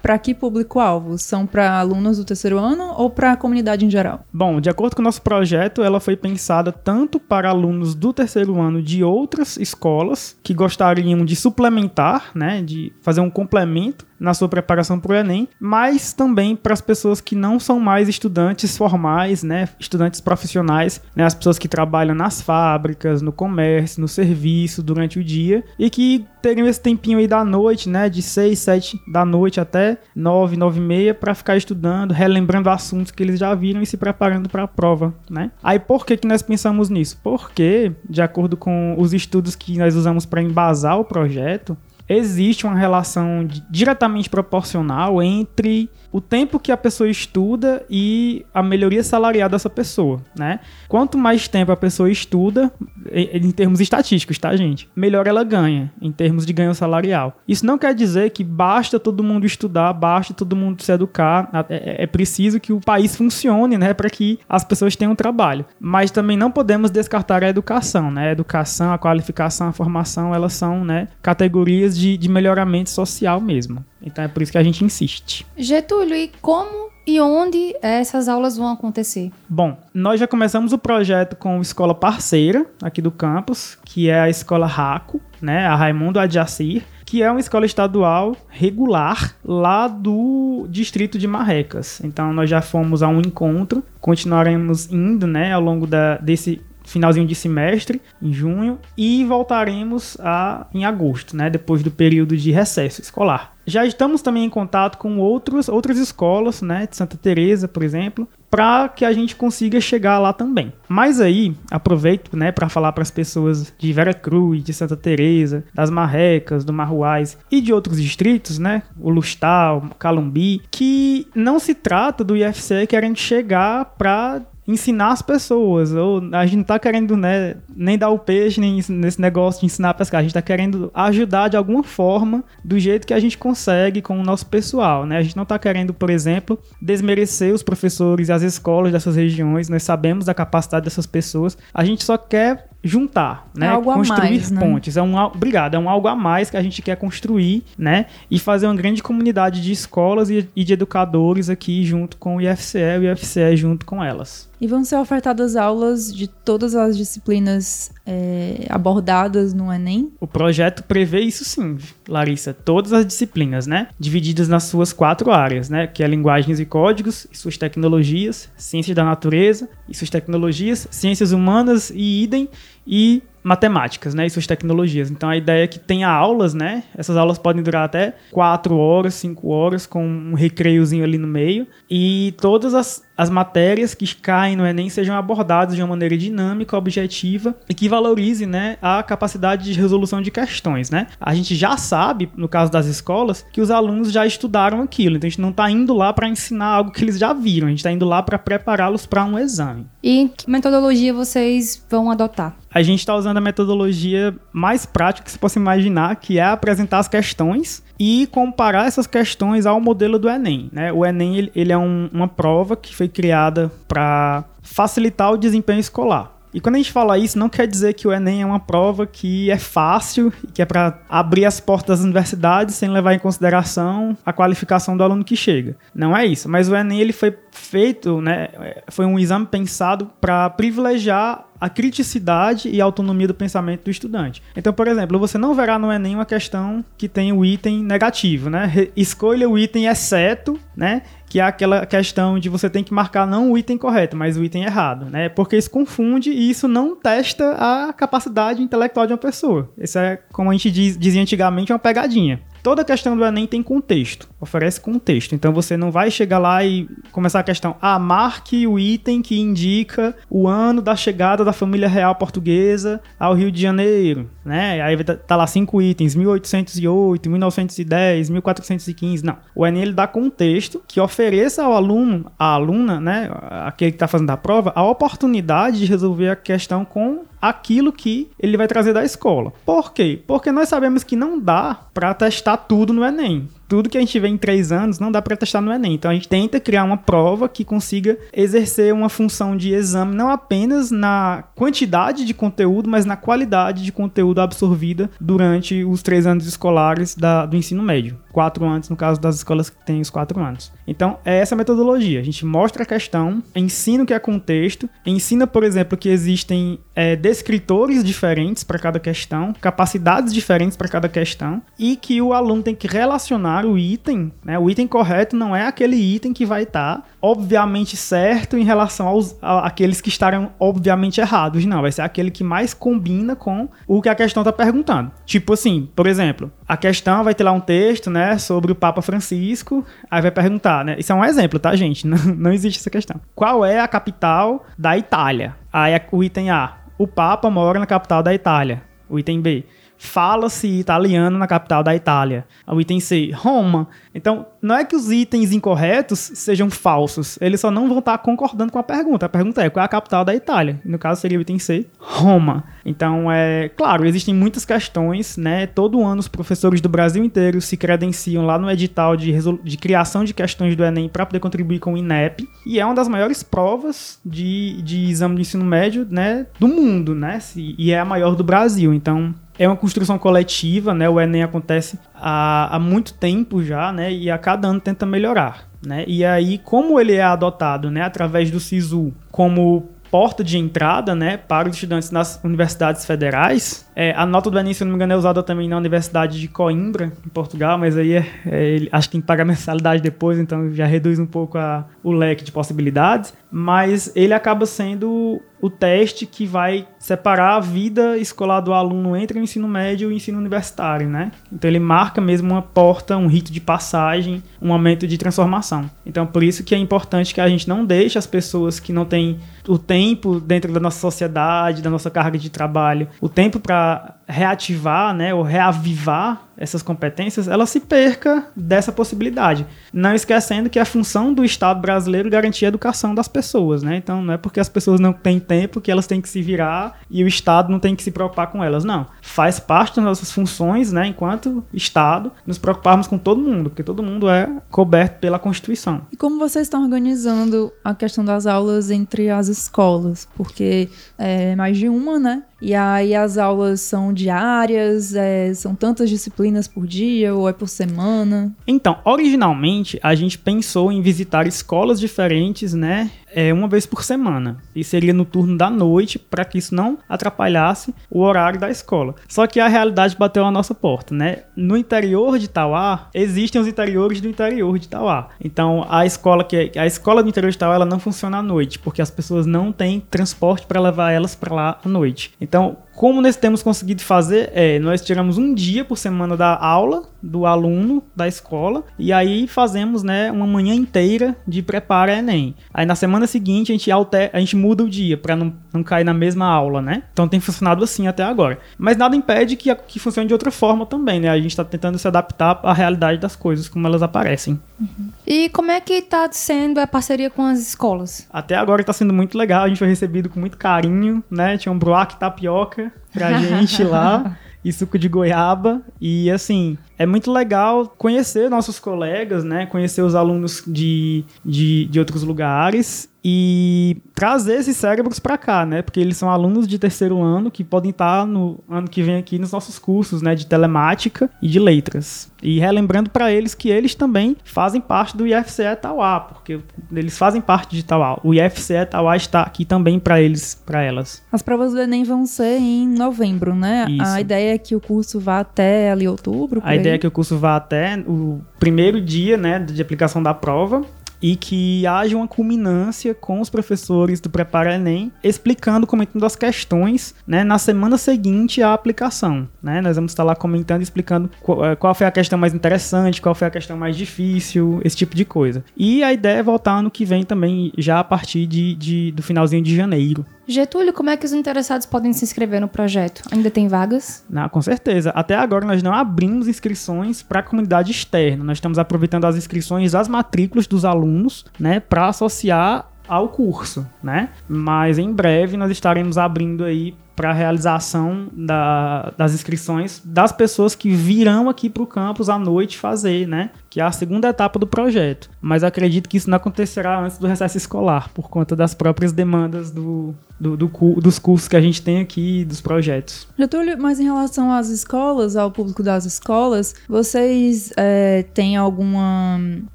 para 0.01 0.17
que 0.17 0.33
público-alvo? 0.33 1.17
São 1.17 1.45
para 1.45 1.79
alunos 1.79 2.17
do 2.17 2.25
terceiro 2.25 2.57
ano 2.57 2.93
ou 2.97 3.09
para 3.09 3.33
a 3.33 3.37
comunidade 3.37 3.85
em 3.85 3.89
geral? 3.89 4.25
Bom, 4.31 4.61
de 4.61 4.69
acordo 4.69 4.95
com 4.95 5.01
o 5.01 5.05
nosso 5.05 5.21
projeto, 5.21 5.83
ela 5.83 5.99
foi 5.99 6.15
pensada 6.15 6.71
tanto 6.71 7.19
para 7.19 7.49
alunos 7.49 7.95
do 7.95 8.13
terceiro 8.13 8.59
ano 8.61 8.81
de 8.81 9.03
outras 9.03 9.57
escolas 9.57 10.37
que 10.43 10.53
gostariam 10.53 11.25
de 11.25 11.35
suplementar, 11.35 12.31
né, 12.33 12.61
de 12.61 12.93
fazer 13.01 13.21
um 13.21 13.29
complemento 13.29 14.05
na 14.19 14.33
sua 14.33 14.49
preparação 14.49 14.99
para 14.99 15.11
o 15.11 15.15
Enem, 15.15 15.47
mas 15.59 16.13
também 16.13 16.55
para 16.55 16.73
as 16.73 16.81
pessoas 16.81 17.21
que 17.21 17.35
não 17.35 17.59
são 17.59 17.79
mais 17.79 18.09
estudantes 18.09 18.77
formais, 18.77 19.43
né, 19.43 19.69
estudantes 19.79 20.21
profissionais, 20.21 21.01
né, 21.15 21.25
as 21.25 21.35
pessoas 21.35 21.59
que 21.59 21.67
trabalham 21.67 22.15
nas 22.15 22.41
fábricas, 22.41 23.21
no 23.21 23.31
comércio, 23.31 24.01
no 24.01 24.07
serviço 24.07 24.81
durante 24.81 25.19
o 25.19 25.23
dia 25.23 25.63
e 25.77 25.89
que 25.89 26.25
teriam 26.41 26.67
esse 26.67 26.79
tempinho 26.79 27.19
aí 27.19 27.27
da 27.27 27.43
noite, 27.43 27.89
né, 27.89 28.09
de 28.09 28.21
6, 28.21 28.57
7 28.57 29.01
da 29.11 29.25
noite 29.25 29.59
até 29.59 29.97
9, 30.15 30.55
9 30.57 30.79
e 30.79 30.81
meia 30.81 31.13
para 31.13 31.35
ficar 31.35 31.57
estudando, 31.57 32.13
relembrando 32.13 32.69
assuntos 32.69 33.11
que 33.11 33.21
eles 33.21 33.39
já 33.39 33.53
viram 33.53 33.81
e 33.81 33.85
se 33.85 33.97
preparando 33.97 34.49
para 34.49 34.63
a 34.63 34.67
prova, 34.67 35.13
né? 35.29 35.51
Aí 35.61 35.79
por 35.79 36.05
que 36.05 36.17
que 36.17 36.27
nós 36.27 36.41
pensamos 36.41 36.89
nisso? 36.89 37.19
Porque, 37.23 37.91
de 38.09 38.21
acordo 38.21 38.55
com 38.55 38.95
os 38.97 39.13
estudos 39.13 39.55
que 39.55 39.77
nós 39.77 39.95
usamos 39.95 40.25
para 40.25 40.41
embasar 40.41 40.99
o 40.99 41.05
projeto, 41.05 41.77
existe 42.09 42.65
uma 42.65 42.77
relação 42.77 43.47
diretamente 43.69 44.29
proporcional 44.29 45.21
entre 45.21 45.89
o 46.11 46.21
tempo 46.21 46.59
que 46.59 46.71
a 46.71 46.77
pessoa 46.77 47.09
estuda 47.09 47.85
e 47.89 48.45
a 48.53 48.63
melhoria 48.63 49.03
salarial 49.03 49.49
dessa 49.49 49.69
pessoa, 49.69 50.21
né? 50.37 50.59
Quanto 50.87 51.17
mais 51.17 51.47
tempo 51.47 51.71
a 51.71 51.77
pessoa 51.77 52.09
estuda, 52.09 52.71
em 53.11 53.51
termos 53.51 53.79
estatísticos, 53.79 54.37
tá, 54.37 54.55
gente? 54.55 54.89
Melhor 54.95 55.27
ela 55.27 55.43
ganha, 55.43 55.91
em 56.01 56.11
termos 56.11 56.45
de 56.45 56.53
ganho 56.53 56.73
salarial. 56.73 57.37
Isso 57.47 57.65
não 57.65 57.77
quer 57.77 57.93
dizer 57.93 58.29
que 58.31 58.43
basta 58.43 58.99
todo 58.99 59.23
mundo 59.23 59.45
estudar, 59.45 59.91
basta 59.93 60.33
todo 60.33 60.55
mundo 60.55 60.81
se 60.81 60.91
educar. 60.91 61.49
É, 61.69 61.75
é, 61.75 62.03
é 62.03 62.07
preciso 62.07 62.59
que 62.59 62.71
o 62.71 62.79
país 62.79 63.15
funcione, 63.15 63.77
né, 63.77 63.93
para 63.93 64.09
que 64.09 64.39
as 64.47 64.63
pessoas 64.63 64.95
tenham 64.95 65.15
trabalho. 65.15 65.65
Mas 65.79 66.11
também 66.11 66.37
não 66.37 66.51
podemos 66.51 66.89
descartar 66.89 67.43
a 67.43 67.49
educação, 67.49 68.09
né? 68.09 68.29
A 68.29 68.31
educação, 68.31 68.93
a 68.93 68.97
qualificação, 68.97 69.67
a 69.67 69.73
formação, 69.73 70.33
elas 70.33 70.53
são, 70.53 70.83
né, 70.83 71.07
categorias 71.21 71.97
de, 71.97 72.17
de 72.17 72.29
melhoramento 72.29 72.89
social 72.89 73.39
mesmo. 73.41 73.83
Então 74.07 74.23
é 74.23 74.27
por 74.27 74.41
isso 74.41 74.51
que 74.51 74.57
a 74.57 74.63
gente 74.63 74.83
insiste. 74.83 75.45
Getúlio, 75.55 76.15
e 76.15 76.31
como 76.41 76.87
e 77.05 77.21
onde 77.21 77.73
essas 77.81 78.27
aulas 78.27 78.57
vão 78.57 78.69
acontecer? 78.69 79.31
Bom, 79.47 79.77
nós 79.93 80.19
já 80.19 80.27
começamos 80.27 80.73
o 80.73 80.77
projeto 80.77 81.37
com 81.37 81.61
escola 81.61 81.95
parceira 81.95 82.65
aqui 82.81 83.01
do 83.01 83.11
campus, 83.11 83.77
que 83.85 84.09
é 84.09 84.19
a 84.19 84.29
escola 84.29 84.67
RACO, 84.67 85.21
né, 85.41 85.65
a 85.65 85.75
Raimundo 85.75 86.19
Adjacir, 86.19 86.83
que 87.05 87.23
é 87.23 87.31
uma 87.31 87.39
escola 87.39 87.65
estadual 87.65 88.35
regular 88.49 89.37
lá 89.45 89.87
do 89.87 90.67
distrito 90.69 91.17
de 91.17 91.27
Marrecas. 91.27 92.01
Então 92.03 92.33
nós 92.33 92.49
já 92.49 92.61
fomos 92.61 93.01
a 93.01 93.07
um 93.07 93.21
encontro, 93.21 93.81
continuaremos 94.01 94.91
indo, 94.91 95.25
né, 95.25 95.53
ao 95.53 95.61
longo 95.61 95.87
da, 95.87 96.17
desse 96.17 96.61
finalzinho 96.87 97.27
de 97.27 97.35
semestre, 97.35 98.01
em 98.21 98.33
junho, 98.33 98.79
e 98.97 99.23
voltaremos 99.25 100.17
a, 100.19 100.65
em 100.73 100.85
agosto, 100.85 101.35
né, 101.35 101.49
depois 101.49 101.83
do 101.83 101.91
período 101.91 102.35
de 102.35 102.51
recesso 102.51 103.01
escolar. 103.01 103.55
Já 103.65 103.85
estamos 103.85 104.21
também 104.21 104.45
em 104.45 104.49
contato 104.49 104.97
com 104.97 105.17
outros, 105.17 105.67
outras 105.67 105.97
escolas, 105.97 106.61
né, 106.61 106.87
de 106.87 106.95
Santa 106.95 107.17
Teresa, 107.17 107.67
por 107.67 107.83
exemplo, 107.83 108.25
para 108.49 108.87
que 108.87 109.03
a 109.03 109.11
gente 109.11 109.35
consiga 109.35 109.81
chegar 109.81 110.19
lá 110.19 110.31
também. 110.31 110.71
Mas 110.87 111.19
aí, 111.19 111.53
aproveito, 111.69 112.37
né, 112.37 112.49
para 112.49 112.69
falar 112.69 112.93
para 112.93 113.01
as 113.01 113.11
pessoas 113.11 113.73
de 113.77 113.91
Vera 113.91 114.13
Cruz, 114.13 114.63
de 114.63 114.73
Santa 114.73 114.95
Teresa, 114.95 115.65
das 115.73 115.89
Marrecas, 115.89 116.63
do 116.63 116.71
Marruais 116.71 117.37
e 117.51 117.59
de 117.59 117.73
outros 117.73 118.01
distritos, 118.01 118.57
né, 118.57 118.83
o 118.97 119.09
Lustal, 119.09 119.89
Calumbi, 119.99 120.61
que 120.71 121.27
não 121.35 121.59
se 121.59 121.75
trata 121.75 122.23
do 122.23 122.37
IFCE 122.37 122.87
querendo 122.87 123.17
chegar 123.17 123.95
para 123.97 124.41
ensinar 124.67 125.11
as 125.11 125.21
pessoas. 125.21 125.93
Ou 125.93 126.21
a 126.33 126.45
gente 126.45 126.57
não 126.57 126.63
tá 126.63 126.77
querendo, 126.77 127.15
né, 127.15 127.55
nem 127.75 127.97
dar 127.97 128.09
o 128.09 128.19
peixe 128.19 128.59
nem 128.59 128.81
nesse 128.89 129.21
negócio 129.21 129.61
de 129.61 129.67
ensinar 129.67 129.91
a 129.91 129.93
pescar. 129.93 130.19
A 130.19 130.23
gente 130.23 130.33
tá 130.33 130.41
querendo 130.41 130.91
ajudar 130.93 131.47
de 131.47 131.57
alguma 131.57 131.83
forma, 131.83 132.43
do 132.63 132.77
jeito 132.77 133.07
que 133.07 133.13
a 133.13 133.19
gente 133.19 133.37
consegue 133.37 134.01
com 134.01 134.19
o 134.19 134.23
nosso 134.23 134.45
pessoal, 134.45 135.05
né? 135.05 135.17
A 135.17 135.23
gente 135.23 135.37
não 135.37 135.45
tá 135.45 135.57
querendo, 135.57 135.93
por 135.93 136.09
exemplo, 136.09 136.59
desmerecer 136.81 137.53
os 137.53 137.63
professores 137.63 138.29
e 138.29 138.31
as 138.31 138.41
escolas 138.41 138.91
dessas 138.91 139.15
regiões. 139.15 139.69
Nós 139.69 139.83
sabemos 139.83 140.25
da 140.25 140.33
capacidade 140.33 140.83
dessas 140.83 141.05
pessoas. 141.05 141.57
A 141.73 141.83
gente 141.85 142.03
só 142.03 142.17
quer 142.17 142.67
juntar, 142.83 143.49
né? 143.55 143.67
Algo 143.67 143.93
construir 143.93 144.29
mais, 144.29 144.51
né? 144.51 144.59
pontes. 144.59 144.97
É 144.97 145.01
um, 145.01 145.15
obrigado, 145.17 145.75
é 145.75 145.79
um 145.79 145.89
algo 145.89 146.07
a 146.07 146.15
mais 146.15 146.49
que 146.49 146.57
a 146.57 146.61
gente 146.61 146.81
quer 146.81 146.95
construir, 146.95 147.63
né? 147.77 148.05
E 148.29 148.39
fazer 148.39 148.67
uma 148.67 148.75
grande 148.75 149.03
comunidade 149.03 149.61
de 149.61 149.71
escolas 149.71 150.29
e, 150.29 150.47
e 150.55 150.63
de 150.63 150.73
educadores 150.73 151.49
aqui 151.49 151.83
junto 151.83 152.17
com 152.17 152.37
o 152.37 152.41
IFCE 152.41 152.77
e 152.77 152.97
o 152.99 153.11
IFCE 153.11 153.55
junto 153.55 153.85
com 153.85 154.03
elas. 154.03 154.49
E 154.59 154.67
vão 154.67 154.83
ser 154.83 154.97
ofertadas 154.97 155.55
aulas 155.55 156.13
de 156.13 156.27
todas 156.27 156.75
as 156.75 156.97
disciplinas 156.97 157.91
é, 158.07 158.65
abordadas 158.69 159.53
no 159.53 159.71
Enem? 159.71 160.13
O 160.19 160.25
projeto 160.25 160.83
prevê 160.83 161.19
isso 161.19 161.43
sim, 161.43 161.77
Larissa. 162.07 162.53
Todas 162.53 162.93
as 162.93 163.05
disciplinas, 163.05 163.67
né? 163.67 163.89
Divididas 163.99 164.47
nas 164.47 164.63
suas 164.63 164.93
quatro 164.93 165.29
áreas, 165.29 165.69
né? 165.69 165.85
Que 165.85 166.01
é 166.01 166.07
linguagens 166.07 166.59
e 166.59 166.65
códigos, 166.65 167.27
e 167.29 167.37
suas 167.37 167.57
tecnologias, 167.57 168.49
ciências 168.55 168.95
da 168.95 169.03
natureza, 169.03 169.69
e 169.89 169.93
suas 169.93 170.09
tecnologias, 170.09 170.87
ciências 170.89 171.33
humanas 171.33 171.91
e 171.93 172.23
idem, 172.23 172.49
e 172.87 173.21
matemáticas, 173.47 174.13
né, 174.13 174.25
e 174.25 174.29
suas 174.29 174.45
tecnologias. 174.45 175.09
Então 175.09 175.29
a 175.29 175.37
ideia 175.37 175.63
é 175.63 175.67
que 175.67 175.79
tenha 175.79 176.09
aulas, 176.09 176.53
né? 176.53 176.83
Essas 176.95 177.15
aulas 177.15 177.37
podem 177.37 177.63
durar 177.63 177.85
até 177.85 178.13
4 178.31 178.75
horas, 178.77 179.13
5 179.13 179.47
horas, 179.47 179.85
com 179.85 180.05
um 180.05 180.33
recreiozinho 180.33 181.03
ali 181.03 181.17
no 181.17 181.27
meio. 181.27 181.65
E 181.89 182.33
todas 182.41 182.75
as, 182.75 183.01
as 183.17 183.29
matérias 183.29 183.95
que 183.95 184.13
caem 184.15 184.57
no 184.57 184.65
Enem 184.65 184.89
sejam 184.89 185.15
abordadas 185.15 185.75
de 185.75 185.81
uma 185.81 185.87
maneira 185.87 186.17
dinâmica, 186.17 186.77
objetiva 186.77 187.55
e 187.69 187.73
que 187.73 187.87
valorize 187.87 188.45
né, 188.45 188.77
a 188.81 189.01
capacidade 189.01 189.71
de 189.71 189.79
resolução 189.79 190.21
de 190.21 190.29
questões. 190.29 190.89
Né? 190.89 191.07
A 191.19 191.33
gente 191.33 191.55
já 191.55 191.77
sabe, 191.77 192.29
no 192.35 192.49
caso 192.49 192.69
das 192.69 192.85
escolas, 192.85 193.45
que 193.53 193.61
os 193.61 193.71
alunos 193.71 194.11
já 194.11 194.25
estudaram 194.25 194.81
aquilo. 194.81 195.15
Então 195.15 195.27
a 195.27 195.29
gente 195.29 195.41
não 195.41 195.51
está 195.51 195.71
indo 195.71 195.93
lá 195.93 196.11
para 196.11 196.27
ensinar 196.27 196.67
algo 196.67 196.91
que 196.91 197.01
eles 197.01 197.17
já 197.17 197.31
viram, 197.31 197.67
a 197.67 197.69
gente 197.69 197.79
está 197.79 197.91
indo 197.91 198.05
lá 198.05 198.21
para 198.21 198.37
prepará-los 198.37 199.05
para 199.05 199.23
um 199.23 199.39
exame. 199.39 199.87
E 200.03 200.29
que 200.35 200.49
metodologia 200.49 201.13
vocês 201.13 201.85
vão 201.89 202.11
adotar? 202.11 202.57
A 202.77 202.83
gente 202.83 202.99
está 202.99 203.15
usando 203.15 203.37
a 203.37 203.41
metodologia 203.41 204.35
mais 204.53 204.85
prática 204.85 205.25
que 205.25 205.31
se 205.31 205.39
possa 205.39 205.57
imaginar, 205.57 206.15
que 206.17 206.37
é 206.37 206.43
apresentar 206.43 206.99
as 206.99 207.07
questões 207.07 207.81
e 207.99 208.27
comparar 208.27 208.85
essas 208.85 209.07
questões 209.07 209.65
ao 209.65 209.81
modelo 209.81 210.19
do 210.19 210.29
Enem. 210.29 210.69
Né? 210.71 210.93
O 210.93 211.03
Enem 211.03 211.49
ele, 211.55 211.71
é 211.73 211.77
um, 211.77 212.07
uma 212.13 212.27
prova 212.27 212.75
que 212.75 212.95
foi 212.95 213.07
criada 213.07 213.71
para 213.87 214.43
facilitar 214.61 215.31
o 215.31 215.37
desempenho 215.37 215.79
escolar. 215.79 216.37
E 216.53 216.61
quando 216.61 216.75
a 216.75 216.77
gente 216.77 216.91
fala 216.91 217.17
isso, 217.17 217.37
não 217.37 217.49
quer 217.49 217.67
dizer 217.67 217.93
que 217.93 218.07
o 218.07 218.13
Enem 218.13 218.43
é 218.43 218.45
uma 218.45 218.59
prova 218.59 219.05
que 219.07 219.49
é 219.49 219.57
fácil, 219.57 220.31
que 220.53 220.61
é 220.61 220.65
para 220.65 220.99
abrir 221.09 221.45
as 221.45 221.59
portas 221.59 221.97
das 221.97 222.05
universidades 222.05 222.75
sem 222.75 222.89
levar 222.89 223.13
em 223.13 223.19
consideração 223.19 224.15
a 224.25 224.31
qualificação 224.31 224.95
do 224.95 225.03
aluno 225.03 225.23
que 225.23 225.35
chega. 225.35 225.75
Não 225.95 226.15
é 226.15 226.25
isso. 226.27 226.47
Mas 226.47 226.69
o 226.69 226.75
Enem 226.75 227.01
ele 227.01 227.13
foi 227.13 227.31
feito, 227.57 228.21
né, 228.21 228.47
foi 228.89 229.05
um 229.05 229.19
exame 229.19 229.45
pensado 229.45 230.09
para 230.21 230.49
privilegiar 230.51 231.45
a 231.59 231.69
criticidade 231.69 232.69
e 232.69 232.79
a 232.79 232.85
autonomia 232.85 233.27
do 233.27 233.33
pensamento 233.33 233.85
do 233.85 233.91
estudante. 233.91 234.43
Então, 234.55 234.71
por 234.71 234.87
exemplo, 234.87 235.17
você 235.17 235.37
não 235.37 235.53
verá 235.55 235.79
no 235.79 235.91
Enem 235.91 236.15
uma 236.15 236.25
questão 236.25 236.85
que 236.97 237.09
tem 237.09 237.33
o 237.33 237.43
item 237.43 237.83
negativo, 237.83 238.49
né? 238.49 238.89
Escolha 238.95 239.49
o 239.49 239.57
item 239.57 239.87
exceto, 239.87 240.59
né? 240.75 241.01
Que 241.27 241.39
é 241.39 241.43
aquela 241.43 241.85
questão 241.85 242.37
de 242.37 242.47
você 242.47 242.69
tem 242.69 242.83
que 242.83 242.93
marcar 242.93 243.25
não 243.25 243.51
o 243.51 243.57
item 243.57 243.77
correto, 243.77 244.15
mas 244.15 244.37
o 244.37 244.43
item 244.43 244.63
errado, 244.63 245.07
né? 245.09 245.29
Porque 245.29 245.57
isso 245.57 245.71
confunde 245.71 246.29
e 246.29 246.49
isso 246.49 246.67
não 246.67 246.95
testa 246.95 247.53
a 247.53 247.91
capacidade 247.91 248.61
intelectual 248.61 249.07
de 249.07 249.13
uma 249.13 249.17
pessoa. 249.17 249.69
Isso 249.77 249.97
é, 249.97 250.17
como 250.31 250.51
a 250.51 250.53
gente 250.53 250.69
diz, 250.69 250.97
dizia 250.97 251.21
antigamente, 251.21 251.73
uma 251.73 251.79
pegadinha 251.79 252.39
toda 252.67 252.83
questão 252.83 253.15
do 253.15 253.23
Enem 253.23 253.47
tem 253.47 253.63
contexto, 253.63 254.27
oferece 254.41 254.81
contexto. 254.81 255.33
Então 255.33 255.53
você 255.53 255.77
não 255.77 255.89
vai 255.89 256.11
chegar 256.11 256.37
lá 256.37 256.65
e 256.65 256.85
começar 257.13 257.39
a 257.39 257.43
questão, 257.43 257.77
ah, 257.81 257.97
marque 257.97 258.67
o 258.67 258.77
item 258.77 259.21
que 259.21 259.39
indica 259.39 260.13
o 260.29 260.49
ano 260.49 260.81
da 260.81 260.93
chegada 260.93 261.45
da 261.45 261.53
família 261.53 261.87
real 261.87 262.13
portuguesa 262.15 262.99
ao 263.17 263.33
Rio 263.33 263.49
de 263.49 263.61
Janeiro, 263.61 264.29
né? 264.43 264.81
Aí 264.81 265.01
tá 265.01 265.37
lá 265.37 265.47
cinco 265.47 265.81
itens, 265.81 266.13
1808, 266.13 267.29
1910, 267.29 268.29
1415. 268.31 269.23
Não. 269.23 269.37
O 269.55 269.65
Enem 269.65 269.83
ele 269.83 269.93
dá 269.93 270.05
contexto 270.05 270.83
que 270.85 270.99
ofereça 270.99 271.63
ao 271.63 271.71
aluno, 271.71 272.29
à 272.37 272.47
aluna, 272.47 272.99
né, 272.99 273.29
aquele 273.65 273.91
que 273.91 273.95
está 273.95 274.09
fazendo 274.09 274.31
a 274.31 274.35
prova, 274.35 274.73
a 274.75 274.83
oportunidade 274.83 275.79
de 275.79 275.85
resolver 275.85 276.31
a 276.31 276.35
questão 276.35 276.83
com 276.83 277.23
aquilo 277.41 277.93
que 277.93 278.29
ele 278.39 278.57
vai 278.57 278.67
trazer 278.67 278.93
da 278.93 279.03
escola. 279.03 279.53
Por 279.65 279.93
quê? 279.93 280.21
Porque 280.27 280.51
nós 280.51 280.69
sabemos 280.69 281.03
que 281.03 281.15
não 281.15 281.39
dá 281.39 281.77
para 281.93 282.13
testar 282.13 282.56
tudo 282.57 282.93
no 282.93 283.05
Enem 283.05 283.47
tudo 283.67 283.89
que 283.89 283.97
a 283.97 284.01
gente 284.01 284.19
vê 284.19 284.27
em 284.27 284.37
três 284.37 284.71
anos 284.71 284.99
não 284.99 285.11
dá 285.11 285.21
para 285.21 285.35
testar 285.35 285.61
no 285.61 285.71
Enem. 285.71 285.93
Então 285.93 286.09
a 286.09 286.13
gente 286.13 286.27
tenta 286.27 286.59
criar 286.59 286.83
uma 286.83 286.97
prova 286.97 287.49
que 287.49 287.65
consiga 287.65 288.17
exercer 288.33 288.93
uma 288.93 289.09
função 289.09 289.55
de 289.57 289.73
exame 289.73 290.15
não 290.15 290.29
apenas 290.29 290.89
na 290.91 291.43
quantidade 291.55 292.25
de 292.25 292.33
conteúdo, 292.33 292.89
mas 292.89 293.05
na 293.05 293.15
qualidade 293.15 293.83
de 293.83 293.91
conteúdo 293.91 294.39
absorvida 294.39 295.09
durante 295.19 295.83
os 295.83 296.01
três 296.01 296.25
anos 296.25 296.47
escolares 296.47 297.15
da, 297.15 297.45
do 297.45 297.57
ensino 297.57 297.83
médio. 297.83 298.17
Quatro 298.31 298.65
anos, 298.65 298.89
no 298.89 298.95
caso 298.95 299.19
das 299.19 299.35
escolas 299.37 299.69
que 299.69 299.85
têm 299.85 299.99
os 299.99 300.09
quatro 300.09 300.39
anos. 300.39 300.71
Então 300.87 301.17
é 301.25 301.39
essa 301.39 301.55
a 301.55 301.57
metodologia. 301.57 302.19
A 302.19 302.23
gente 302.23 302.45
mostra 302.45 302.83
a 302.83 302.85
questão, 302.85 303.43
ensina 303.55 304.03
o 304.03 304.05
que 304.05 304.13
é 304.13 304.19
contexto, 304.19 304.89
ensina, 305.05 305.47
por 305.47 305.63
exemplo, 305.63 305.97
que 305.97 306.09
existem 306.09 306.79
é, 306.95 307.15
descritores 307.15 308.03
diferentes 308.03 308.63
para 308.63 308.79
cada 308.79 308.99
questão, 308.99 309.53
capacidades 309.59 310.33
diferentes 310.33 310.77
para 310.77 310.87
cada 310.87 311.09
questão 311.09 311.61
e 311.77 311.95
que 311.95 312.21
o 312.21 312.33
aluno 312.33 312.63
tem 312.63 312.75
que 312.75 312.87
relacionar 312.87 313.56
o 313.65 313.77
item, 313.77 314.31
né? 314.43 314.57
O 314.59 314.69
item 314.69 314.87
correto 314.87 315.35
não 315.35 315.55
é 315.55 315.65
aquele 315.65 315.95
item 315.95 316.33
que 316.33 316.45
vai 316.45 316.63
estar 316.63 316.97
tá, 316.97 317.03
obviamente 317.21 317.95
certo 317.95 318.57
em 318.57 318.63
relação 318.63 319.07
aos 319.07 319.37
a, 319.41 319.65
aqueles 319.65 320.01
que 320.01 320.09
estarão 320.09 320.51
obviamente 320.59 321.19
errados. 321.19 321.65
Não, 321.65 321.81
vai 321.81 321.91
ser 321.91 322.01
aquele 322.01 322.29
que 322.31 322.43
mais 322.43 322.73
combina 322.73 323.35
com 323.35 323.69
o 323.87 324.01
que 324.01 324.09
a 324.09 324.15
questão 324.15 324.41
está 324.41 324.51
perguntando. 324.51 325.11
Tipo 325.25 325.53
assim, 325.53 325.89
por 325.95 326.07
exemplo, 326.07 326.51
a 326.67 326.77
questão 326.77 327.23
vai 327.23 327.33
ter 327.33 327.43
lá 327.43 327.51
um 327.51 327.59
texto, 327.59 328.09
né, 328.09 328.37
sobre 328.37 328.71
o 328.71 328.75
Papa 328.75 329.01
Francisco, 329.01 329.85
aí 330.09 330.21
vai 330.21 330.31
perguntar, 330.31 330.83
né? 330.83 330.95
Isso 330.99 331.11
é 331.11 331.15
um 331.15 331.23
exemplo, 331.23 331.59
tá, 331.59 331.75
gente? 331.75 332.05
Não, 332.07 332.17
não 332.17 332.53
existe 332.53 332.79
essa 332.79 332.89
questão. 332.89 333.19
Qual 333.35 333.65
é 333.65 333.79
a 333.79 333.87
capital 333.87 334.65
da 334.77 334.97
Itália? 334.97 335.55
Aí 335.71 335.93
o 336.11 336.23
item 336.23 336.49
A. 336.49 336.77
O 336.97 337.07
Papa 337.07 337.49
mora 337.49 337.79
na 337.79 337.85
capital 337.85 338.23
da 338.23 338.33
Itália. 338.33 338.81
O 339.09 339.19
item 339.19 339.41
B 339.41 339.65
fala-se 339.97 340.67
italiano 340.67 341.37
na 341.37 341.47
capital 341.47 341.83
da 341.83 341.95
Itália. 341.95 342.45
O 342.67 342.79
item 342.79 342.99
C, 342.99 343.31
Roma. 343.33 343.87
Então, 344.13 344.45
não 344.61 344.75
é 344.75 344.83
que 344.83 344.95
os 344.95 345.11
itens 345.11 345.51
incorretos 345.51 346.19
sejam 346.19 346.69
falsos, 346.69 347.37
eles 347.39 347.59
só 347.59 347.69
não 347.69 347.87
vão 347.87 347.99
estar 347.99 348.17
concordando 348.19 348.71
com 348.71 348.79
a 348.79 348.83
pergunta. 348.83 349.25
A 349.25 349.29
pergunta 349.29 349.61
é 349.61 349.69
qual 349.69 349.83
é 349.83 349.85
a 349.85 349.89
capital 349.89 350.25
da 350.25 350.35
Itália? 350.35 350.79
no 350.83 350.97
caso 350.97 351.21
seria 351.21 351.37
o 351.37 351.41
item 351.41 351.59
C, 351.59 351.85
Roma. 351.99 352.63
Então, 352.85 353.31
é 353.31 353.69
claro, 353.69 354.05
existem 354.05 354.33
muitas 354.33 354.65
questões, 354.65 355.37
né? 355.37 355.67
Todo 355.67 356.03
ano 356.03 356.19
os 356.19 356.27
professores 356.27 356.81
do 356.81 356.89
Brasil 356.89 357.23
inteiro 357.23 357.61
se 357.61 357.75
credenciam 357.77 358.45
lá 358.45 358.57
no 358.57 358.69
edital 358.69 359.15
de, 359.15 359.33
de 359.63 359.77
criação 359.77 360.23
de 360.23 360.33
questões 360.33 360.75
do 360.75 360.83
Enem 360.83 361.09
para 361.09 361.25
poder 361.25 361.39
contribuir 361.39 361.79
com 361.79 361.93
o 361.93 361.97
INEP. 361.97 362.47
E 362.65 362.79
é 362.79 362.85
uma 362.85 362.95
das 362.95 363.07
maiores 363.07 363.43
provas 363.43 364.19
de, 364.25 364.81
de 364.81 365.09
exame 365.09 365.35
de 365.35 365.41
ensino 365.41 365.65
médio, 365.65 366.07
né? 366.09 366.47
Do 366.59 366.67
mundo, 366.67 367.13
né? 367.13 367.39
E 367.55 367.91
é 367.91 367.99
a 367.99 368.05
maior 368.05 368.35
do 368.35 368.43
Brasil. 368.43 368.93
Então, 368.93 369.33
é 369.57 369.67
uma 369.67 369.75
construção 369.75 370.17
coletiva, 370.17 370.93
né? 370.93 371.09
O 371.09 371.19
Enem 371.19 371.43
acontece 371.43 371.99
há, 372.13 372.75
há 372.75 372.79
muito 372.79 373.13
tempo 373.13 373.63
já, 373.63 373.91
né? 373.91 374.11
E 374.11 374.29
a 374.29 374.37
cada 374.37 374.67
ano 374.67 374.79
tenta 374.79 375.05
melhorar, 375.05 375.67
né? 375.85 376.03
E 376.07 376.23
aí, 376.23 376.57
como 376.57 376.99
ele 376.99 377.13
é 377.13 377.23
adotado, 377.23 377.89
né? 377.89 378.01
Através 378.01 378.51
do 378.51 378.59
SISU 378.59 379.13
como 379.31 379.89
porta 380.11 380.43
de 380.43 380.57
entrada, 380.57 381.13
né, 381.13 381.37
para 381.37 381.67
os 381.67 381.75
estudantes 381.75 382.11
nas 382.11 382.41
universidades 382.43 383.05
federais. 383.05 383.86
É, 383.99 384.13
a 384.15 384.27
nota 384.27 384.51
do 384.51 384.59
Enem, 384.59 384.75
se 384.75 384.83
não 384.83 384.91
me 384.91 384.95
engano, 384.95 385.13
é 385.13 385.15
usada 385.17 385.41
também 385.41 385.67
na 385.67 385.75
Universidade 385.75 386.39
de 386.39 386.47
Coimbra, 386.47 387.11
em 387.25 387.29
Portugal, 387.29 387.79
mas 387.79 387.97
aí 387.97 388.13
é, 388.13 388.27
é, 388.45 388.87
acho 388.91 389.07
que 389.07 389.13
tem 389.13 389.21
que 389.21 389.25
pagar 389.25 389.43
mensalidade 389.43 390.03
depois, 390.03 390.37
então 390.37 390.71
já 390.71 390.85
reduz 390.85 391.17
um 391.17 391.25
pouco 391.25 391.57
a, 391.57 391.83
o 392.03 392.11
leque 392.11 392.43
de 392.43 392.51
possibilidades. 392.51 393.33
Mas 393.49 394.11
ele 394.15 394.35
acaba 394.35 394.67
sendo 394.67 395.41
o 395.61 395.69
teste 395.69 396.25
que 396.25 396.45
vai 396.45 396.87
separar 396.99 397.55
a 397.55 397.59
vida 397.59 398.17
escolar 398.17 398.59
do 398.59 398.73
aluno 398.73 399.15
entre 399.15 399.39
o 399.39 399.41
ensino 399.41 399.67
médio 399.67 400.09
e 400.09 400.13
o 400.13 400.15
ensino 400.15 400.37
universitário, 400.37 401.09
né? 401.09 401.31
Então 401.51 401.69
ele 401.69 401.79
marca 401.79 402.21
mesmo 402.21 402.51
uma 402.51 402.61
porta, 402.61 403.17
um 403.17 403.27
rito 403.27 403.51
de 403.51 403.59
passagem, 403.59 404.43
um 404.61 404.67
momento 404.67 405.07
de 405.07 405.17
transformação. 405.17 405.89
Então 406.05 406.25
por 406.25 406.43
isso 406.43 406.63
que 406.63 406.75
é 406.75 406.77
importante 406.77 407.33
que 407.33 407.41
a 407.41 407.49
gente 407.49 407.67
não 407.67 407.85
deixe 407.85 408.17
as 408.17 408.27
pessoas 408.27 408.79
que 408.79 408.93
não 408.93 409.05
têm 409.05 409.39
o 409.67 409.77
tempo 409.77 410.39
dentro 410.39 410.71
da 410.71 410.79
nossa 410.79 410.99
sociedade, 410.99 411.81
da 411.81 411.89
nossa 411.89 412.09
carga 412.11 412.37
de 412.37 412.49
trabalho, 412.49 413.07
o 413.19 413.27
tempo 413.27 413.59
para 413.59 413.86
uh, 413.87 414.16
reativar, 414.27 415.13
né, 415.13 415.33
ou 415.33 415.41
reavivar 415.41 416.47
essas 416.57 416.81
competências, 416.81 417.47
ela 417.47 417.67
se 417.67 417.79
perca 417.79 418.47
dessa 418.55 418.91
possibilidade. 418.91 419.65
Não 419.93 420.13
esquecendo 420.15 420.69
que 420.69 420.79
a 420.79 420.85
função 420.85 421.31
do 421.31 421.45
Estado 421.45 421.79
brasileiro 421.79 422.27
é 422.27 422.31
garantir 422.31 422.65
a 422.65 422.69
educação 422.69 423.13
das 423.13 423.27
pessoas, 423.27 423.83
né? 423.83 423.95
Então 423.95 424.23
não 424.23 424.33
é 424.33 424.37
porque 424.37 424.59
as 424.59 424.67
pessoas 424.67 424.99
não 424.99 425.13
têm 425.13 425.39
tempo 425.39 425.79
que 425.79 425.91
elas 425.91 426.07
têm 426.07 426.19
que 426.19 426.27
se 426.27 426.41
virar 426.41 426.99
e 427.11 427.23
o 427.23 427.27
Estado 427.27 427.71
não 427.71 427.79
tem 427.79 427.95
que 427.95 428.01
se 428.01 428.09
preocupar 428.09 428.47
com 428.47 428.63
elas, 428.63 428.83
não. 428.83 429.05
Faz 429.21 429.59
parte 429.59 429.97
das 429.97 430.05
nossas 430.05 430.31
funções, 430.31 430.91
né, 430.91 431.05
enquanto 431.05 431.63
Estado, 431.71 432.31
nos 432.45 432.57
preocuparmos 432.57 433.05
com 433.05 433.19
todo 433.19 433.39
mundo, 433.39 433.69
porque 433.69 433.83
todo 433.83 434.01
mundo 434.01 434.27
é 434.27 434.49
coberto 434.71 435.19
pela 435.19 435.37
Constituição. 435.37 436.01
E 436.11 436.17
como 436.17 436.39
vocês 436.39 436.65
estão 436.65 436.83
organizando 436.83 437.71
a 437.83 437.93
questão 437.93 438.25
das 438.25 438.47
aulas 438.47 438.89
entre 438.89 439.29
as 439.29 439.47
escolas? 439.47 440.27
Porque 440.35 440.89
é 441.19 441.55
mais 441.55 441.77
de 441.77 441.87
uma, 441.87 442.19
né? 442.19 442.43
E 442.59 442.73
aí 442.73 443.13
as 443.13 443.37
aulas 443.37 443.81
são 443.81 444.11
diárias? 444.17 445.15
É, 445.15 445.53
são 445.53 445.73
tantas 445.73 446.09
disciplinas 446.09 446.67
por 446.67 446.85
dia 446.85 447.33
ou 447.33 447.47
é 447.47 447.53
por 447.53 447.69
semana? 447.69 448.53
Então, 448.67 448.97
originalmente 449.05 449.99
a 450.03 450.13
gente 450.15 450.37
pensou 450.37 450.91
em 450.91 451.01
visitar 451.01 451.47
escolas 451.47 451.99
diferentes, 451.99 452.73
né? 452.73 453.09
É, 453.39 453.53
uma 453.53 453.67
vez 453.67 453.85
por 453.85 454.03
semana. 454.03 454.57
E 454.75 454.83
seria 454.83 455.13
no 455.13 455.23
turno 455.23 455.55
da 455.55 455.69
noite, 455.69 456.17
para 456.17 456.43
que 456.43 456.57
isso 456.57 456.73
não 456.73 456.97
atrapalhasse 457.07 457.93
o 458.09 458.21
horário 458.21 458.59
da 458.59 458.67
escola. 458.67 459.13
Só 459.27 459.45
que 459.45 459.59
a 459.59 459.67
realidade 459.67 460.17
bateu 460.17 460.43
a 460.43 460.49
nossa 460.49 460.73
porta, 460.73 461.13
né? 461.13 461.43
No 461.55 461.77
interior 461.77 462.39
de 462.39 462.45
Itauá, 462.45 463.11
existem 463.13 463.61
os 463.61 463.67
interiores 463.67 464.19
do 464.19 464.27
interior 464.27 464.79
de 464.79 464.87
Itauá. 464.87 465.29
Então, 465.39 465.85
a 465.87 466.03
escola 466.03 466.43
que 466.43 466.71
a 466.75 466.87
escola 466.87 467.21
do 467.21 467.29
interior 467.29 467.51
de 467.51 467.57
Itauá, 467.57 467.75
ela 467.75 467.85
não 467.85 467.99
funciona 467.99 468.39
à 468.39 468.41
noite, 468.41 468.79
porque 468.79 469.03
as 469.03 469.11
pessoas 469.11 469.45
não 469.45 469.71
têm 469.71 469.99
transporte 469.99 470.65
para 470.65 470.81
levar 470.81 471.11
elas 471.11 471.35
para 471.35 471.53
lá 471.53 471.79
à 471.85 471.87
noite. 471.87 472.33
Então, 472.41 472.77
como 472.97 473.21
nós 473.21 473.35
temos 473.35 473.61
conseguido 473.61 474.01
fazer 474.01 474.49
é, 474.55 474.79
nós 474.79 475.01
tiramos 475.01 475.37
um 475.37 475.53
dia 475.53 475.85
por 475.85 475.99
semana 475.99 476.35
da 476.35 476.57
aula 476.57 477.03
do 477.21 477.45
aluno 477.45 478.01
da 478.15 478.27
escola 478.27 478.83
e 478.97 479.13
aí 479.13 479.47
fazemos, 479.47 480.01
né, 480.01 480.31
uma 480.31 480.47
manhã 480.47 480.73
inteira 480.73 481.35
de 481.47 481.61
preparo 481.61 482.11
ENEM. 482.11 482.55
Aí 482.73 482.87
na 482.87 482.95
semana 482.95 483.26
seguinte 483.27 483.71
a 483.71 483.75
gente 483.75 483.91
alter, 483.91 484.29
a 484.33 484.39
gente 484.39 484.55
muda 484.55 484.83
o 484.83 484.89
dia 484.89 485.17
para 485.17 485.35
não, 485.35 485.53
não 485.73 485.83
cair 485.83 486.03
na 486.03 486.13
mesma 486.13 486.45
aula, 486.45 486.81
né? 486.81 487.03
Então 487.13 487.27
tem 487.27 487.39
funcionado 487.39 487.83
assim 487.83 488.07
até 488.07 488.23
agora. 488.23 488.59
Mas 488.77 488.97
nada 488.97 489.15
impede 489.15 489.55
que, 489.55 489.73
que 489.75 489.99
funcione 489.99 490.27
de 490.27 490.33
outra 490.33 490.51
forma 490.51 490.85
também, 490.85 491.19
né? 491.19 491.29
A 491.29 491.37
gente 491.37 491.51
está 491.51 491.63
tentando 491.63 491.97
se 491.97 492.07
adaptar 492.07 492.59
à 492.63 492.73
realidade 492.73 493.19
das 493.19 493.35
coisas 493.35 493.67
como 493.67 493.85
elas 493.87 494.01
aparecem. 494.01 494.59
Uhum. 494.79 495.09
E 495.25 495.49
como 495.49 495.71
é 495.71 495.79
que 495.79 495.93
está 495.93 496.27
sendo 496.31 496.79
a 496.79 496.87
parceria 496.87 497.29
com 497.29 497.43
as 497.43 497.59
escolas? 497.59 498.27
Até 498.31 498.55
agora 498.55 498.81
está 498.81 498.93
sendo 498.93 499.13
muito 499.13 499.37
legal, 499.37 499.63
a 499.63 499.67
gente 499.67 499.79
foi 499.79 499.87
recebido 499.87 500.29
com 500.29 500.39
muito 500.39 500.57
carinho, 500.57 501.23
né? 501.29 501.57
Tinha 501.57 501.71
um 501.71 501.79
broac 501.79 502.17
tapioca 502.17 502.91
pra 503.13 503.33
gente 503.39 503.83
lá. 503.83 504.37
e 504.67 504.73
suco 504.73 504.99
de 504.99 505.07
goiaba. 505.07 505.81
E 505.99 506.29
assim, 506.29 506.77
é 506.97 507.05
muito 507.05 507.31
legal 507.31 507.87
conhecer 507.97 508.49
nossos 508.49 508.79
colegas, 508.79 509.43
né? 509.43 509.65
Conhecer 509.65 510.01
os 510.01 510.13
alunos 510.13 510.61
de, 510.67 511.23
de, 511.45 511.85
de 511.85 511.99
outros 511.99 512.21
lugares 512.23 513.09
e 513.29 513.97
trazer 514.15 514.53
esses 514.53 514.77
cérebros 514.77 515.19
para 515.19 515.37
cá, 515.37 515.65
né? 515.65 515.81
Porque 515.81 515.99
eles 515.99 516.15
são 516.15 516.29
alunos 516.29 516.65
de 516.65 516.79
terceiro 516.79 517.21
ano 517.21 517.51
que 517.51 517.61
podem 517.61 517.91
estar 517.91 518.25
no 518.25 518.63
ano 518.69 518.87
que 518.87 519.03
vem 519.03 519.17
aqui 519.17 519.37
nos 519.37 519.51
nossos 519.51 519.77
cursos, 519.77 520.21
né? 520.21 520.33
De 520.33 520.45
telemática 520.45 521.29
e 521.41 521.49
de 521.49 521.59
letras. 521.59 522.31
E 522.41 522.57
relembrando 522.57 523.09
para 523.09 523.29
eles 523.29 523.53
que 523.53 523.67
eles 523.69 523.95
também 523.95 524.37
fazem 524.45 524.79
parte 524.79 525.17
do 525.17 525.27
IFCE 525.27 525.75
Tauá, 525.81 526.21
porque 526.21 526.61
eles 526.89 527.17
fazem 527.17 527.41
parte 527.41 527.75
de 527.75 527.83
Tauá. 527.83 528.17
O 528.23 528.33
IFCE 528.33 528.85
Tauá 528.89 529.17
está 529.17 529.41
aqui 529.41 529.65
também 529.65 529.99
para 529.99 530.21
eles, 530.21 530.55
para 530.65 530.81
elas. 530.81 531.21
As 531.29 531.41
provas 531.41 531.73
do 531.73 531.81
Enem 531.81 532.05
vão 532.05 532.25
ser 532.25 532.59
em 532.59 532.87
novembro, 532.87 533.53
né? 533.53 533.87
Isso. 533.89 534.03
A 534.03 534.21
ideia 534.21 534.53
é 534.53 534.57
que 534.57 534.73
o 534.73 534.79
curso 534.79 535.19
vá 535.19 535.41
até 535.41 535.91
ali 535.91 536.07
outubro. 536.07 536.61
A 536.63 536.73
ideia 536.73 536.95
é 536.95 536.97
que 536.97 537.07
o 537.07 537.11
curso 537.11 537.37
vá 537.37 537.57
até 537.57 537.97
o 538.07 538.39
primeiro 538.57 539.01
dia, 539.01 539.35
né, 539.35 539.59
de 539.59 539.81
aplicação 539.81 540.23
da 540.23 540.33
prova 540.33 540.85
e 541.21 541.35
que 541.35 541.85
haja 541.85 542.15
uma 542.15 542.27
culminância 542.27 543.13
com 543.13 543.39
os 543.39 543.49
professores 543.49 544.19
do 544.19 544.29
Prepara 544.29 544.75
Enem 544.75 545.11
explicando, 545.23 545.87
comentando 545.87 546.25
as 546.25 546.35
questões 546.35 547.15
né, 547.25 547.43
na 547.43 547.57
semana 547.57 547.97
seguinte 547.97 548.61
à 548.61 548.73
aplicação. 548.73 549.47
Né? 549.61 549.81
Nós 549.81 549.95
vamos 549.95 550.11
estar 550.11 550.23
lá 550.23 550.35
comentando, 550.35 550.81
explicando 550.81 551.29
qual, 551.41 551.65
eh, 551.65 551.75
qual, 551.75 551.93
foi 551.95 552.07
a 552.07 552.11
questão 552.11 552.37
mais 552.37 552.53
interessante, 552.53 553.21
qual 553.21 553.35
foi 553.35 553.47
a 553.47 553.51
questão 553.51 553.77
mais 553.77 553.95
difícil, 553.95 554.79
esse 554.83 554.95
tipo 554.95 555.15
de 555.15 555.25
coisa. 555.25 555.63
E 555.75 556.03
a 556.03 556.13
ideia 556.13 556.39
é 556.39 556.43
voltar 556.43 556.77
ano 556.77 556.91
que 556.91 557.05
vem 557.05 557.23
também, 557.23 557.71
já 557.77 557.99
a 557.99 558.03
partir 558.03 558.45
de, 558.45 558.75
de 558.75 559.11
do 559.11 559.23
finalzinho 559.23 559.63
de 559.63 559.75
janeiro. 559.75 560.25
Getúlio, 560.47 560.93
como 560.93 561.09
é 561.09 561.17
que 561.17 561.25
os 561.25 561.33
interessados 561.33 561.85
podem 561.85 562.13
se 562.13 562.23
inscrever 562.23 562.61
no 562.61 562.69
projeto? 562.69 563.21
Ainda 563.31 563.51
tem 563.51 563.67
vagas? 563.67 564.23
Não, 564.29 564.47
com 564.47 564.61
certeza. 564.61 565.09
Até 565.09 565.35
agora 565.35 565.65
nós 565.65 565.83
não 565.83 565.93
abrimos 565.93 566.47
inscrições 566.47 567.21
para 567.21 567.41
a 567.41 567.43
comunidade 567.43 567.91
externa. 567.91 568.43
Nós 568.45 568.57
estamos 568.57 568.79
aproveitando 568.79 569.25
as 569.25 569.35
inscrições 569.35 569.91
das 569.91 570.07
matrículas 570.07 570.65
dos 570.65 570.85
alunos, 570.85 571.45
né, 571.59 571.81
para 571.81 572.07
associar 572.07 572.89
ao 573.07 573.29
curso, 573.29 573.87
né? 574.01 574.29
Mas 574.47 574.97
em 574.97 575.11
breve 575.11 575.57
nós 575.57 575.71
estaremos 575.71 576.17
abrindo 576.17 576.63
aí 576.63 576.95
para 577.17 577.31
a 577.31 577.33
realização 577.33 578.27
da, 578.31 579.11
das 579.17 579.33
inscrições 579.33 579.99
das 580.05 580.31
pessoas 580.31 580.75
que 580.75 580.91
virão 580.91 581.49
aqui 581.49 581.67
para 581.67 581.81
o 581.81 581.87
campus 581.87 582.29
à 582.29 582.37
noite 582.37 582.77
fazer, 582.77 583.27
né? 583.27 583.49
Que 583.71 583.81
é 583.81 583.83
a 583.83 583.91
segunda 583.91 584.29
etapa 584.29 584.59
do 584.59 584.67
projeto. 584.67 585.27
Mas 585.41 585.63
acredito 585.63 586.07
que 586.07 586.15
isso 586.15 586.29
não 586.29 586.37
acontecerá 586.37 586.99
antes 586.99 587.17
do 587.17 587.25
recesso 587.25 587.57
escolar, 587.57 588.09
por 588.13 588.29
conta 588.29 588.55
das 588.55 588.75
próprias 588.75 589.11
demandas 589.11 589.71
do, 589.71 590.13
do, 590.39 590.55
do, 590.55 590.67
dos 591.01 591.17
cursos 591.17 591.47
que 591.47 591.55
a 591.55 591.61
gente 591.61 591.81
tem 591.81 591.99
aqui, 591.99 592.45
dos 592.45 592.61
projetos. 592.61 593.27
Getúlio, 593.37 593.75
mas 593.79 593.99
em 593.99 594.03
relação 594.03 594.51
às 594.51 594.69
escolas, 594.69 595.35
ao 595.35 595.49
público 595.49 595.81
das 595.81 596.05
escolas, 596.05 596.75
vocês 596.87 597.73
é, 597.75 598.23
têm 598.31 598.55
alguma. 598.55 599.39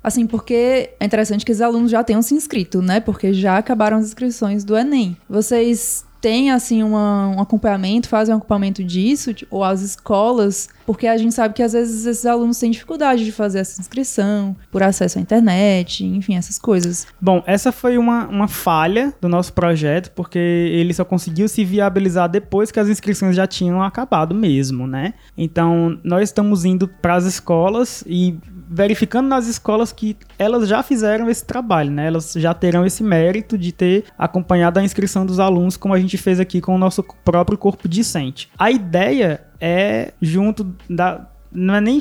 Assim, 0.03 0.29
porque 0.29 0.91
é 1.01 1.05
interessante 1.05 1.45
que 1.45 1.51
os 1.51 1.61
alunos 1.61 1.91
já 1.91 2.05
tenham 2.05 2.23
se 2.23 2.35
inscrito, 2.35 2.81
né? 2.81 3.01
Porque 3.01 3.33
já 3.33 3.59
acabaram 3.59 3.97
as 3.97 4.07
inscrições 4.07 4.63
do 4.63 4.77
Enem. 4.77 5.17
Vocês 5.29 6.05
tem 6.23 6.53
assim 6.53 6.85
uma, 6.85 7.27
um 7.37 7.41
acompanhamento, 7.41 8.09
fazem 8.09 8.33
um 8.33 8.39
acompanhamento 8.39 8.83
disso, 8.85 9.35
ou 9.51 9.65
as 9.65 9.83
escolas, 9.83 10.69
porque 10.87 11.09
a 11.09 11.19
gente 11.19 11.35
sabe 11.35 11.53
que 11.53 11.63
às 11.63 11.73
vezes 11.73 12.07
esses 12.07 12.25
alunos 12.25 12.59
têm 12.59 12.71
dificuldade 12.71 13.25
de 13.25 13.33
fazer 13.33 13.59
essa 13.59 13.81
inscrição, 13.81 14.57
por 14.71 14.85
acesso 14.85 15.19
à 15.19 15.21
internet, 15.21 16.05
enfim, 16.07 16.37
essas 16.37 16.61
coisas. 16.61 17.09
Bom, 17.21 17.43
essa 17.45 17.73
foi 17.73 17.99
uma, 17.99 18.29
uma 18.29 18.47
falha 18.47 19.13
do 19.21 19.29
nosso 19.29 19.53
projeto, 19.53 20.13
porque 20.13 20.39
ele 20.39 20.95
só 20.95 21.05
conseguiu 21.05 21.49
se 21.49 21.65
viabilizar 21.65 22.29
depois 22.29 22.71
que 22.71 22.79
as 22.79 22.89
inscrições 22.89 23.35
já 23.35 23.47
tinham 23.47 23.83
acabado 23.83 24.33
mesmo, 24.33 24.87
né? 24.87 25.15
Então, 25.37 25.99
nós 26.05 26.29
estamos 26.29 26.65
indo 26.65 26.87
para 26.87 27.17
as 27.17 27.25
escolas 27.25 28.05
e 28.07 28.39
verificando 28.73 29.29
nas 29.29 29.47
escolas 29.47 29.93
que 29.93 30.17
elas 30.39 30.67
já 30.67 30.83
fizeram 30.83 31.29
esse 31.29 31.45
trabalho, 31.45 31.91
né? 31.91 32.07
Elas 32.07 32.33
já 32.33 32.55
terão 32.55 32.87
esse 32.87 33.03
mérito 33.03 33.59
de 33.59 33.71
ter 33.71 34.05
acompanhado 34.17 34.81
a 34.81 34.83
inscrição 34.83 35.27
dos 35.27 35.39
alunos, 35.39 35.77
como 35.77 35.93
a 35.93 36.01
gente 36.01 36.17
fez 36.17 36.41
aqui 36.41 36.61
com 36.61 36.75
o 36.75 36.79
nosso 36.79 37.05
próprio 37.25 37.59
corpo 37.59 37.87
discente. 37.87 38.51
A 38.59 38.71
ideia 38.71 39.43
é 39.61 40.13
junto 40.21 40.75
da 40.89 41.29
não 41.55 41.75
é 41.75 41.81
nem 41.83 42.01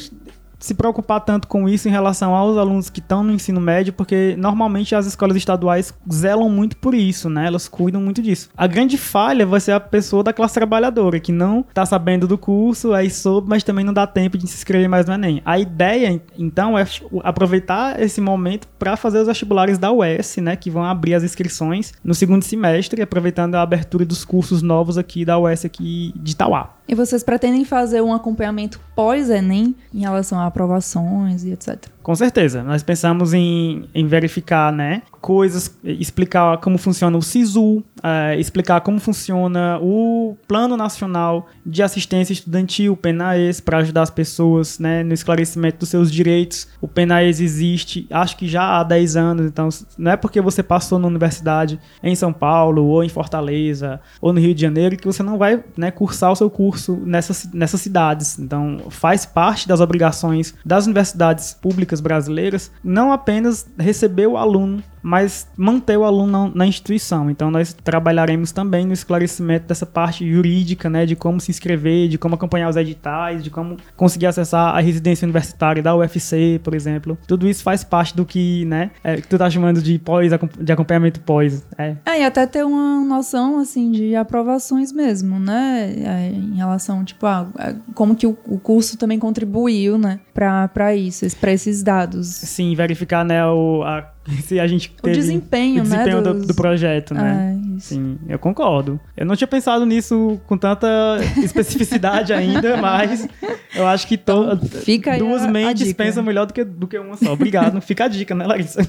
se 0.62 0.74
preocupar 0.74 1.20
tanto 1.22 1.48
com 1.48 1.68
isso 1.68 1.88
em 1.88 1.92
relação 1.92 2.36
aos 2.36 2.58
alunos 2.58 2.90
que 2.90 3.00
estão 3.00 3.24
no 3.24 3.34
ensino 3.34 3.60
médio, 3.60 3.94
porque 3.94 4.36
normalmente 4.38 4.96
as 4.96 5.06
escolas 5.06 5.36
estaduais 5.36 5.94
zelam 6.12 6.50
muito 6.50 6.78
por 6.78 6.94
isso, 6.94 7.30
né? 7.30 7.48
Elas 7.48 7.68
cuidam 7.68 8.02
muito 8.02 8.22
disso. 8.22 8.50
A 8.56 8.68
grande 8.68 8.98
falha 8.98 9.46
vai 9.46 9.60
ser 9.60 9.72
a 9.72 9.80
pessoa 9.80 10.24
da 10.24 10.32
classe 10.32 10.54
trabalhadora, 10.54 11.20
que 11.20 11.32
não 11.32 11.64
tá 11.74 11.86
sabendo 11.86 12.28
do 12.28 12.38
curso, 12.38 12.94
aí 12.94 13.10
soube, 13.10 13.50
mas 13.50 13.64
também 13.64 13.84
não 13.84 13.94
dá 13.94 14.06
tempo 14.06 14.38
de 14.38 14.48
se 14.48 14.56
inscrever 14.56 14.88
mais 14.88 15.06
no 15.06 15.14
Enem. 15.14 15.42
A 15.44 15.60
ideia, 15.60 16.22
então, 16.38 16.78
é 16.78 16.86
aproveitar 17.24 18.00
esse 18.02 18.22
momento 18.22 18.68
para 18.80 18.96
fazer 18.96 19.20
os 19.20 19.28
vestibulares 19.28 19.78
da 19.78 19.92
UES, 19.92 20.38
né? 20.38 20.56
Que 20.56 20.70
vão 20.70 20.84
abrir 20.84 21.16
as 21.16 21.24
inscrições 21.24 21.94
no 22.04 22.14
segundo 22.14 22.44
semestre, 22.44 23.02
aproveitando 23.02 23.56
a 23.56 23.62
abertura 23.62 24.06
dos 24.06 24.24
cursos 24.24 24.62
novos 24.62 24.98
aqui 24.98 25.26
da 25.26 25.40
UES 25.40 25.66
aqui 25.66 26.14
de 26.16 26.34
Itauá. 26.34 26.81
E 26.92 26.96
vocês 26.96 27.24
pretendem 27.24 27.64
fazer 27.64 28.02
um 28.02 28.14
acompanhamento 28.14 28.78
pós-Enem 28.94 29.74
em 29.94 30.02
relação 30.02 30.38
a 30.38 30.46
aprovações 30.46 31.46
e 31.46 31.52
etc? 31.52 31.88
Com 32.04 32.16
certeza. 32.16 32.64
Nós 32.64 32.82
pensamos 32.82 33.34
em, 33.34 33.86
em 33.94 34.08
verificar 34.08 34.72
né, 34.72 35.04
coisas, 35.20 35.78
explicar 35.84 36.58
como 36.58 36.78
funciona 36.78 37.16
o 37.18 37.22
SISU, 37.22 37.84
é, 38.04 38.40
explicar 38.40 38.82
como 38.82 39.00
funciona 39.00 39.78
o 39.82 40.36
Plano 40.48 40.76
Nacional 40.76 41.48
de 41.66 41.84
Assistência 41.84 42.34
Estudantil, 42.34 42.94
o 42.94 42.98
PENAES, 42.98 43.60
para 43.60 43.78
ajudar 43.78 44.02
as 44.02 44.10
pessoas 44.10 44.80
né, 44.80 45.04
no 45.04 45.14
esclarecimento 45.14 45.80
dos 45.80 45.90
seus 45.90 46.12
direitos. 46.12 46.68
O 46.82 46.88
PENAES 46.88 47.40
existe, 47.40 48.08
acho 48.10 48.36
que 48.36 48.48
já 48.48 48.80
há 48.80 48.84
10 48.84 49.16
anos, 49.16 49.46
então 49.46 49.70
não 49.98 50.12
é 50.12 50.18
porque 50.18 50.42
você 50.42 50.64
passou 50.64 50.98
na 50.98 51.08
universidade 51.08 51.80
em 52.02 52.16
São 52.16 52.34
Paulo, 52.34 52.86
ou 52.86 53.04
em 53.04 53.10
Fortaleza, 53.10 54.00
ou 54.20 54.34
no 54.34 54.40
Rio 54.40 54.56
de 54.56 54.62
Janeiro, 54.62 54.98
que 54.98 55.06
você 55.06 55.22
não 55.22 55.38
vai 55.38 55.64
né, 55.78 55.92
cursar 55.92 56.32
o 56.32 56.36
seu 56.36 56.50
curso 56.50 57.00
nessas, 57.06 57.48
nessas 57.54 57.82
cidades. 57.82 58.40
Então 58.40 58.80
faz 58.90 59.26
parte 59.26 59.68
das 59.68 59.80
obrigações 59.80 60.56
das 60.66 60.86
universidades 60.86 61.54
públicas 61.54 61.91
brasileiras 62.00 62.72
não 62.84 63.12
apenas 63.12 63.68
receber 63.78 64.28
o 64.28 64.38
aluno 64.38 64.84
mas 65.02 65.48
manter 65.58 65.98
o 65.98 66.04
aluno 66.04 66.52
na, 66.54 66.66
instituição. 66.66 67.30
Então 67.30 67.50
nós 67.50 67.74
trabalharemos 67.74 68.52
também 68.52 68.86
no 68.86 68.94
esclarecimento 68.94 69.68
dessa 69.68 69.86
parte 69.86 70.30
jurídica, 70.30 70.90
né, 70.90 71.06
de 71.06 71.16
como 71.16 71.40
se 71.40 71.52
inscrever, 71.52 72.08
de 72.08 72.18
como 72.18 72.36
acompanhar 72.36 72.70
os 72.70 72.76
editais, 72.76 73.44
de 73.44 73.50
como 73.50 73.78
conseguir 73.96 74.28
acessar 74.28 74.76
a 74.76 74.80
residência 74.80 75.26
universitária 75.26 75.82
da 75.82 75.96
UFC, 75.96 76.60
por 76.64 76.74
exemplo. 76.74 77.18
Tudo 77.28 77.48
isso 77.48 77.64
faz 77.64 77.84
parte 77.84 78.16
do 78.16 78.26
que, 78.26 78.66
né, 78.66 78.92
é, 79.04 79.18
que 79.18 79.28
tu 79.28 79.38
tá 79.38 79.50
chamando 79.50 79.82
de 79.82 79.98
pós, 80.00 80.32
de 80.60 80.72
acompanhamento 80.72 81.20
pós. 81.22 81.66
É. 81.78 81.96
é, 82.06 82.22
e 82.22 82.24
até 82.24 82.46
ter 82.46 82.64
uma 82.66 83.04
noção, 83.04 83.60
assim, 83.60 83.92
de 83.92 84.16
aprovações 84.16 84.92
mesmo, 84.92 85.40
né, 85.40 85.94
é, 85.98 86.30
em 86.30 86.56
relação, 86.56 87.04
tipo, 87.04 87.26
a, 87.26 87.48
a 87.58 87.74
como 87.94 88.16
que 88.16 88.28
o, 88.28 88.38
o, 88.46 88.60
curso 88.60 88.98
também 88.98 89.18
contribuiu, 89.18 89.98
né, 89.98 90.20
para 90.34 90.96
isso, 90.96 91.26
para 91.38 91.52
esses 91.52 91.81
dados. 91.84 92.28
Sim, 92.28 92.76
verificar, 92.76 93.24
né, 93.26 93.46
o, 93.46 93.84
a 93.84 94.12
se 94.46 94.60
a 94.60 94.68
gente 94.68 94.94
o 95.02 95.10
desempenho, 95.10 95.80
o 95.80 95.84
desempenho 95.84 96.18
né, 96.18 96.22
do, 96.22 96.46
do, 96.46 96.54
projeto, 96.54 97.14
né? 97.14 97.60
Isso. 97.76 97.96
Sim, 97.96 98.20
eu 98.28 98.38
concordo. 98.38 99.00
Eu 99.18 99.26
não 99.26 99.36
tinha 99.36 99.48
pensado 99.48 99.86
nisso 99.86 100.40
com 100.48 100.58
tanta 100.58 100.88
especificidade 101.44 102.32
ainda, 102.32 102.78
mas 102.82 103.28
eu 103.76 103.88
acho 103.88 104.08
que 104.08 104.18
to- 104.18 104.60
aí 105.08 105.18
duas 105.18 105.46
mentes 105.48 105.92
pensam 105.94 106.24
melhor 106.24 106.46
do 106.46 106.54
que, 106.54 106.64
do 106.64 106.88
que 106.88 106.98
uma 107.00 107.18
só. 107.18 107.34
Obrigado. 107.34 107.82
Fica 107.82 108.06
a 108.06 108.08
dica, 108.08 108.36
né, 108.36 108.46
Larissa? 108.46 108.82